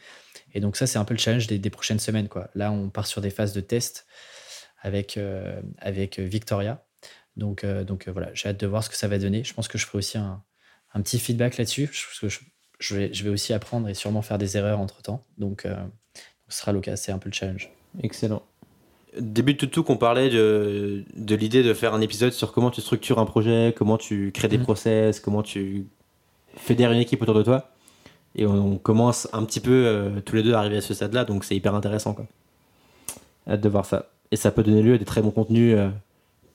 [0.53, 2.27] Et donc ça, c'est un peu le challenge des, des prochaines semaines.
[2.27, 2.49] Quoi.
[2.55, 4.05] Là, on part sur des phases de test
[4.81, 5.19] avec,
[5.79, 6.85] avec Victoria.
[7.35, 9.43] Donc, donc voilà, j'ai hâte de voir ce que ça va donner.
[9.43, 10.43] Je pense que je ferai aussi un,
[10.93, 12.39] un petit feedback là-dessus, parce que je,
[12.83, 15.23] je vais, je vais aussi apprendre et sûrement faire des erreurs entre-temps.
[15.37, 15.75] Donc, euh,
[16.49, 17.69] ce sera l'occasion, c'est un peu le challenge.
[18.01, 18.41] Excellent.
[19.19, 22.81] début de tout qu'on parlait de, de l'idée de faire un épisode sur comment tu
[22.81, 24.63] structures un projet, comment tu crées des Mhm.
[24.63, 25.85] process, comment tu
[26.57, 27.69] fédères une équipe autour de toi.
[28.35, 30.93] Et on, on commence un petit peu euh, tous les deux à arriver à ce
[30.93, 32.13] stade-là, donc c'est hyper intéressant.
[32.13, 32.25] Quoi.
[33.47, 34.09] Hâte de voir ça.
[34.31, 35.89] Et ça peut donner lieu à des très bons contenus euh,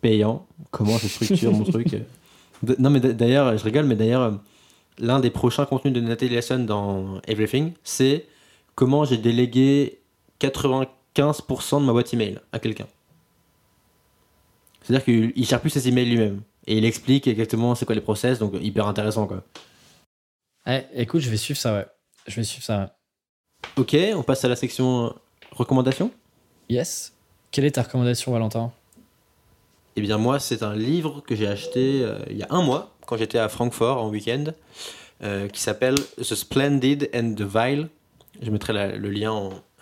[0.01, 0.45] payants.
[0.73, 1.97] Comment je structure mon truc.
[2.81, 4.41] Non, mais d'ailleurs, je rigole, mais d'ailleurs,
[4.99, 8.27] l'un des prochains contenus de Nathalie Lesson dans Everything, c'est
[8.75, 10.01] comment j'ai délégué
[10.41, 12.87] 95% de ma boîte email à quelqu'un.
[14.83, 16.43] C'est-à-dire qu'il il gère plus ses emails lui-même.
[16.67, 19.43] Et il explique exactement c'est quoi les process, donc hyper intéressant quoi.
[20.67, 21.87] Ouais, écoute, je vais suivre ça, ouais.
[22.27, 22.79] Je vais suivre ça.
[22.81, 22.87] ouais.
[23.77, 25.11] Ok, on passe à la section euh,
[25.53, 26.11] recommandations.
[26.69, 27.15] Yes.
[27.51, 28.71] Quelle est ta recommandation, Valentin?
[29.97, 32.95] Eh bien moi, c'est un livre que j'ai acheté euh, il y a un mois,
[33.09, 34.45] quand j'étais à Francfort en week-end,
[35.23, 37.89] euh, qui s'appelle The Splendid and the Vile.
[38.43, 39.33] Je mettrai le lien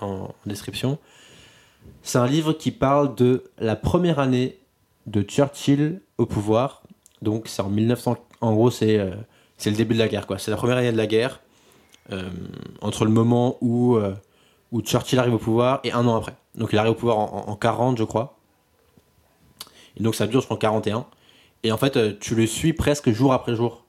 [0.00, 0.98] en, description.
[2.04, 4.58] C'est un livre qui parle de la première année
[5.06, 6.84] de Churchill au pouvoir.
[7.20, 8.16] Donc c'est en 1900.
[8.40, 9.10] En gros, c'est euh,
[9.64, 10.24] le début de la guerre.
[10.38, 11.40] C'est la première année de la guerre,
[12.12, 12.30] euh,
[12.80, 14.14] entre le moment où, euh,
[14.70, 16.34] où Churchill arrive au pouvoir et un an après.
[16.54, 18.38] Donc il arrive au pouvoir en, en- en 40, je crois.
[19.98, 21.06] Donc ça dure jusqu'en 41.
[21.66, 23.84] Et en fait, euh, tu le suis presque jour après jour.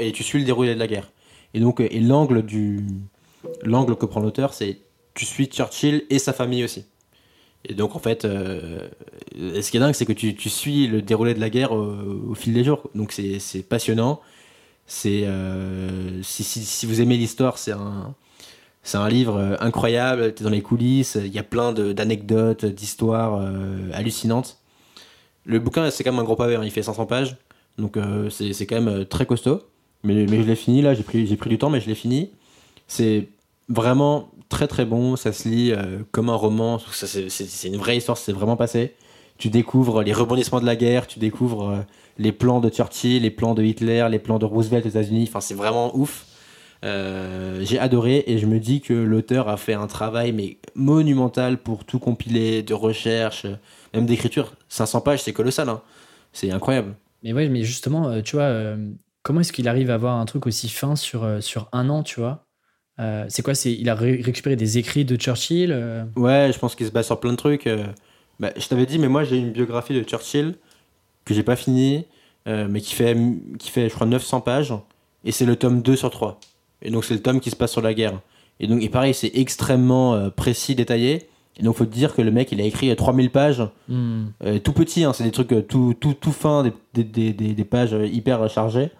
[0.00, 1.12] Et tu suis le déroulé de la guerre.
[1.54, 2.84] Et donc, euh, et l'angle du
[3.62, 4.80] l'angle que prend l'auteur, c'est
[5.14, 6.84] tu suis Churchill et sa famille aussi.
[7.64, 8.88] Et donc en fait, euh,
[9.36, 12.34] ce qui est dingue, c'est que tu, tu suis le déroulé de la guerre au,
[12.34, 12.90] fil des jours.
[12.96, 14.20] Donc c'est passionnant.
[14.88, 15.28] C'est
[16.22, 18.14] si, si, vous aimez l'histoire, c'est un
[18.82, 20.34] c'est un livre incroyable.
[20.34, 21.18] T'es dans les coulisses.
[21.24, 23.40] Il y a plein d'anecdotes, d'histoires
[23.92, 24.58] hallucinantes.
[25.46, 26.56] Le bouquin, c'est quand même un gros pavé.
[26.56, 27.36] hein, Il fait 500 pages,
[27.78, 29.62] donc euh, c'est quand même euh, très costaud.
[30.02, 30.92] Mais, mais je l'ai fini là.
[30.92, 32.30] J'ai pris pris du temps, mais je l'ai fini.
[32.88, 33.28] C'est
[33.68, 35.16] vraiment très très bon.
[35.16, 36.78] Ça se lit euh, comme un roman.
[36.92, 38.18] C'est une vraie histoire.
[38.18, 38.94] C'est vraiment passé.
[39.38, 41.06] Tu découvres les rebondissements de la guerre.
[41.06, 41.78] Tu découvres euh,
[42.18, 45.26] les plans de Churchill, les plans de Hitler, les plans de Roosevelt aux États-Unis.
[45.28, 46.26] Enfin, c'est vraiment ouf.
[46.86, 51.58] Euh, J'ai adoré et je me dis que l'auteur a fait un travail mais monumental
[51.58, 53.46] pour tout compiler, de recherche,
[53.94, 54.54] même d'écriture.
[54.68, 55.68] 500 pages, c'est colossal.
[55.68, 55.82] hein.
[56.32, 56.94] C'est incroyable.
[57.22, 58.76] Mais ouais, mais justement, euh, tu vois, euh,
[59.22, 62.20] comment est-ce qu'il arrive à avoir un truc aussi fin sur, sur un an, tu
[62.20, 62.44] vois?
[63.00, 66.58] Euh, C'est quoi c'est, Il a ré- récupéré des écrits de Churchill euh, Ouais, je
[66.58, 67.68] pense qu'il se base sur plein de trucs.
[68.40, 70.56] Bah, je t'avais dit, mais moi j'ai une biographie de Churchill
[71.24, 72.06] que j'ai pas fini,
[72.48, 73.16] euh, mais qui fait,
[73.58, 74.74] qui fait, je crois, 900 pages.
[75.24, 76.40] Et c'est le tome 2 sur 3.
[76.82, 78.20] Et donc c'est le tome qui se passe sur la guerre.
[78.60, 81.28] Et donc, et pareil, c'est extrêmement euh, précis, détaillé.
[81.58, 84.24] Et donc faut te dire que le mec, il a écrit euh, 3000 pages, hmm.
[84.44, 87.54] euh, tout petit, hein, c'est des trucs euh, tout, tout, tout fins, des, des, des,
[87.54, 88.90] des- pages euh, hyper chargées.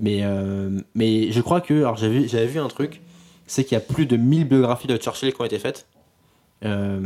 [0.00, 3.00] Mais, euh, mais je crois que, alors j'avais vu, j'avais vu un truc,
[3.46, 5.86] c'est qu'il y a plus de 1000 biographies de Churchill qui ont été faites.
[6.64, 7.00] Euh,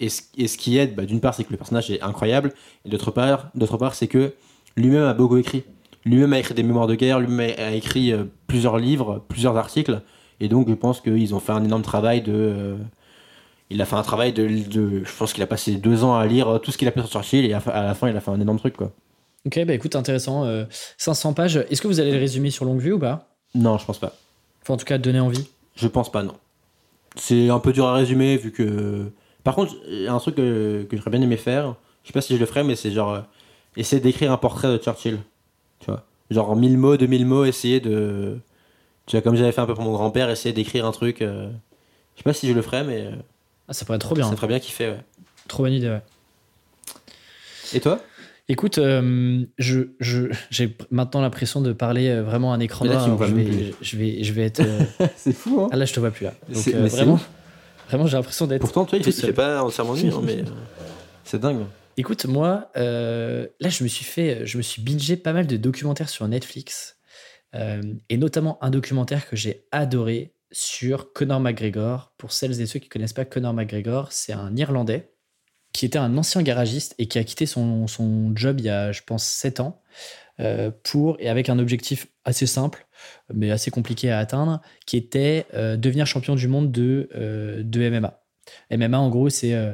[0.00, 2.52] et, ce, et ce qui aide, bah, d'une part, c'est que le personnage est incroyable,
[2.84, 4.34] et d'autre part, d'autre part c'est que
[4.76, 5.62] lui-même a beaucoup écrit.
[6.04, 10.00] Lui-même a écrit des mémoires de guerre, lui-même a écrit euh, plusieurs livres, plusieurs articles,
[10.40, 12.32] et donc je pense qu'ils ont fait un énorme travail de.
[12.34, 12.76] euh,
[13.70, 16.26] il a fait un travail de, de- Je pense qu'il a passé deux ans à
[16.26, 18.30] lire tout ce qu'il a pu sur Churchill, et à, la fin, il a fait
[18.30, 18.92] un énorme truc, quoi.
[19.46, 20.44] Ok, bah écoute, intéressant.
[20.44, 20.64] euh,
[20.96, 21.56] 500 pages.
[21.70, 23.28] Est-ce que vous allez le résumer sur longue vue ou pas?
[23.54, 24.14] Non, je pense pas.
[24.62, 25.46] Enfin, en tout cas, donner envie?
[25.76, 26.34] Je pense pas, non.
[27.16, 29.10] C'est un peu dur à résumer, vu que.
[29.44, 32.12] Par contre, il y a un truc que, que j'aurais bien aimé faire, je sais
[32.12, 33.12] pas si je le ferais, mais c'est genre.
[33.12, 33.20] euh,
[33.76, 35.18] essayer d'écrire un portrait de Churchill.
[35.80, 38.38] Tu vois Genre 1000 mots, 2000 mots, essayer de.
[39.06, 41.22] Tu vois, comme j'avais fait un peu pour mon grand-père, essayer d'écrire un truc.
[41.22, 41.48] euh,
[42.14, 43.10] Je sais pas si je le ferais, mais euh,
[43.68, 44.28] Ah, ça pourrait être trop bien.
[44.28, 45.00] ça ferait bien kiffer, ouais.
[45.48, 46.02] Trop bonne idée, ouais.
[47.72, 48.00] Et toi?
[48.50, 53.18] Écoute, euh, je, je, j'ai maintenant l'impression de parler euh, vraiment à un écran noir.
[53.26, 54.60] je, je, vais, je vais être.
[54.64, 56.32] euh, C'est fou, hein Ah là, je te vois plus là.
[56.52, 57.18] Donc, euh, vraiment,
[57.88, 58.60] vraiment j'ai l'impression d'être.
[58.60, 60.44] Pourtant, toi, il fait, fait pas entièrement nuit, hein, mais.
[61.24, 61.60] C'est dingue.
[61.98, 65.56] Écoute, moi, euh, là, je me suis fait, je me suis bingé pas mal de
[65.56, 66.96] documentaires sur Netflix,
[67.56, 72.12] euh, et notamment un documentaire que j'ai adoré sur Conor McGregor.
[72.16, 75.10] Pour celles et ceux qui connaissent pas Conor McGregor, c'est un Irlandais
[75.72, 77.86] qui était un ancien garagiste et qui a quitté son,
[78.36, 79.82] job il y a, je pense, 7 ans,
[80.38, 82.86] euh, pour, et avec un objectif assez simple,
[83.34, 87.08] mais assez compliqué à atteindre, qui était devenir champion du monde de,
[87.64, 88.17] de MMA.
[88.70, 89.72] MMA, en gros, c'est euh,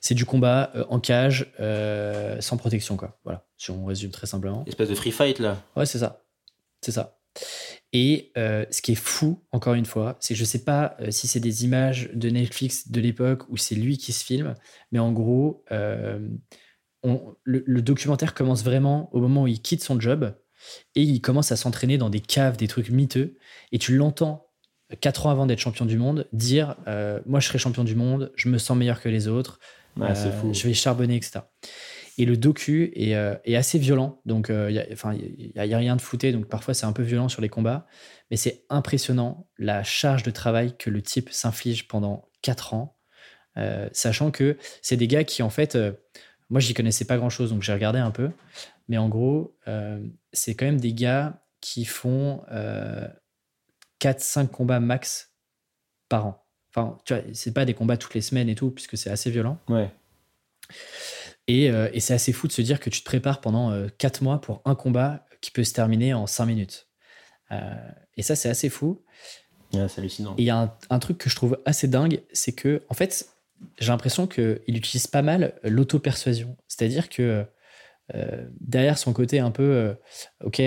[0.00, 3.18] c'est du combat euh, en cage, euh, sans protection, quoi.
[3.24, 4.64] Voilà, si on résume très simplement.
[4.66, 5.62] Espèce de free fight, là.
[5.76, 6.24] Ouais, c'est ça.
[6.80, 7.18] C'est ça.
[7.92, 11.40] Et ce qui est fou, encore une fois, c'est que je sais pas si c'est
[11.40, 14.54] des images de Netflix de l'époque ou c'est lui qui se filme,
[14.92, 15.64] mais en gros,
[17.02, 20.34] on- le, le documentaire commence vraiment au moment où il quitte son job
[20.94, 23.36] et il commence à s'entraîner dans des caves, des trucs miteux,
[23.72, 24.43] et tu l'entends
[25.00, 26.76] 4 ans avant d'être champion du monde, dire
[27.26, 29.58] Moi, je serai champion du monde, je me sens meilleur que les autres,
[29.96, 31.40] je vais charbonner, etc.
[32.16, 33.14] Et le docu est,
[33.56, 34.20] assez violent.
[34.24, 34.78] Donc, il n'y
[35.72, 36.32] a, a, rien de flouté.
[36.32, 37.86] Donc, parfois, c'est un peu violent sur les combats.
[38.30, 42.96] Mais c'est impressionnant la charge de travail que le type s'inflige pendant 4 ans.
[43.92, 45.76] sachant que c'est des gars qui, en fait,
[46.50, 47.50] moi, j'y connaissais pas grand chose.
[47.50, 48.30] Donc, j'ai regardé un peu.
[48.88, 49.56] Mais en gros,
[50.32, 52.42] c'est quand même des gars qui font
[54.00, 55.32] 4-5 combats max
[56.08, 56.44] par an.
[56.70, 59.30] Enfin, tu vois, c'est pas des combats toutes les semaines et tout, puisque c'est assez
[59.30, 59.58] violent.
[59.68, 59.90] Ouais.
[61.46, 64.22] Et, euh, et c'est assez fou de se dire que tu te prépares pendant 4
[64.22, 66.88] euh, mois pour un combat qui peut se terminer en 5 minutes.
[67.52, 67.74] Euh,
[68.16, 69.02] et ça, c'est assez fou.
[69.72, 70.34] c'est hallucinant.
[70.38, 73.28] Il y a un, un, truc que je trouve assez dingue, c'est que, en fait,
[73.78, 76.56] j'ai l'impression qu'il utilise pas mal l'auto-persuasion.
[76.66, 77.46] C'est-à-dire que
[78.60, 79.96] derrière son côté un peu,
[80.42, 80.60] ok,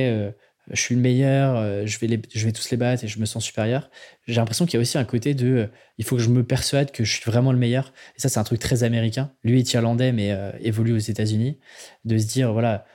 [0.72, 3.90] je suis le meilleur, euh, je vais, tous les battre et je me sens supérieur.
[4.28, 6.44] J'ai l'impression qu'il y a aussi un côté de euh, il faut que je me
[6.44, 7.94] persuade que je suis vraiment le meilleur.
[8.16, 9.32] Et ça, c'est un truc très américain.
[9.44, 11.60] Lui est irlandais, mais euh, évolue aux États-Unis.
[12.06, 12.86] De se dire, voilà,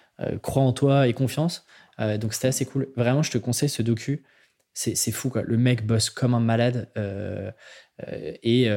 [0.43, 1.67] crois en toi et confiance.
[1.99, 2.89] donc, c'était assez cool.
[2.97, 4.25] Vraiment, je te conseille ce docu.
[4.75, 5.43] C'est fou, quoi.
[5.43, 6.91] Le mec bosse comme un malade
[8.43, 8.69] et,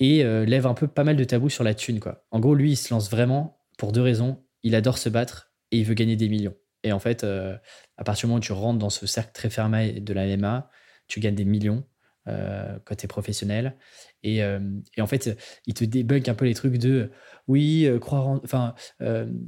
[0.00, 2.26] et lève un peu pas mal de tabous sur la thune, quoi.
[2.30, 4.44] En gros, lui, il se lance vraiment pour deux raisons.
[4.62, 6.54] Il adore se battre et il veut gagner des millions.
[6.84, 7.56] Et en fait, euh,
[7.96, 10.70] à partir du moment où tu rentres dans ce cercle très fermé de la MMA,
[11.08, 11.84] tu gagnes des millions
[12.28, 13.76] euh, quand tu es professionnel.
[14.22, 14.60] Et, euh,
[14.96, 17.10] et, en fait, il te débunk un peu les trucs de
[17.48, 18.74] oui, croire enfin,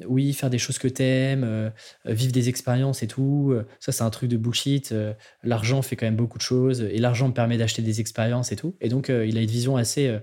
[0.07, 1.73] oui, faire des choses que tu aimes,
[2.05, 3.55] vivre des expériences et tout.
[3.81, 4.95] Ça, c'est un truc de bullshit.
[5.43, 8.57] l'argent fait quand même beaucoup de choses et l'argent me permet d'acheter des expériences et
[8.57, 8.77] tout.
[8.83, 10.15] Et donc, il a une vision assez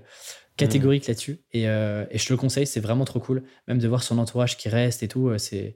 [0.56, 1.40] catégorique là-dessus.
[1.52, 3.42] Et, et, je te le conseille, c'est vraiment trop cool.
[3.66, 5.74] Même de voir son entourage qui reste et tout, c'est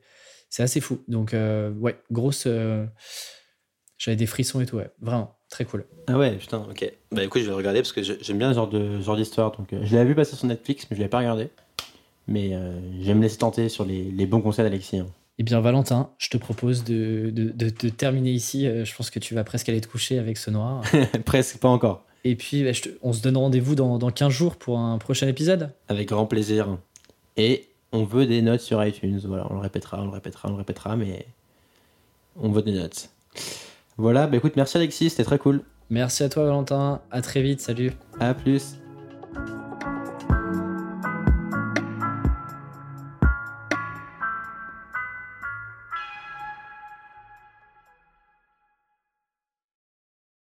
[0.51, 1.01] c'est assez fou.
[1.09, 2.45] Donc, euh, ouais, grosse.
[2.47, 2.87] Euh,
[3.97, 4.91] j'avais des frissons et tout, ouais.
[5.01, 5.85] Vraiment, très cool.
[6.07, 6.93] Ah ouais, putain, ok.
[7.13, 9.53] Bah écoute, je vais regarder parce que j'aime bien ce genre de genre d'histoire.
[9.53, 11.51] Donc, euh, je l'avais vu passer sur Netflix, mais je l'avais pas regardé.
[12.27, 14.99] Mais je vais me laisser tenter sur les, les bons conseils d'Alexis.
[14.99, 15.07] Hein.
[15.39, 18.67] Eh bien, Valentin, je te propose de, de, de, terminer ici.
[18.67, 20.85] Je pense que tu vas presque aller te coucher avec ce noir.
[21.25, 22.05] presque, pas encore.
[22.25, 25.73] Et puis, bah, on se donne rendez-vous dans, dans 15 jours pour un prochain épisode.
[25.89, 26.77] Avec grand plaisir.
[27.39, 29.21] Et on veut des notes sur iTunes.
[29.25, 31.27] Voilà, on le répétera, on le répétera, on le répétera, mais
[32.37, 33.11] on veut des notes.
[33.97, 35.63] Voilà, bah écoute, merci Alexis, c'était très cool.
[35.91, 37.93] Merci à toi Valentin, à très vite, salut.
[38.21, 38.78] À plus.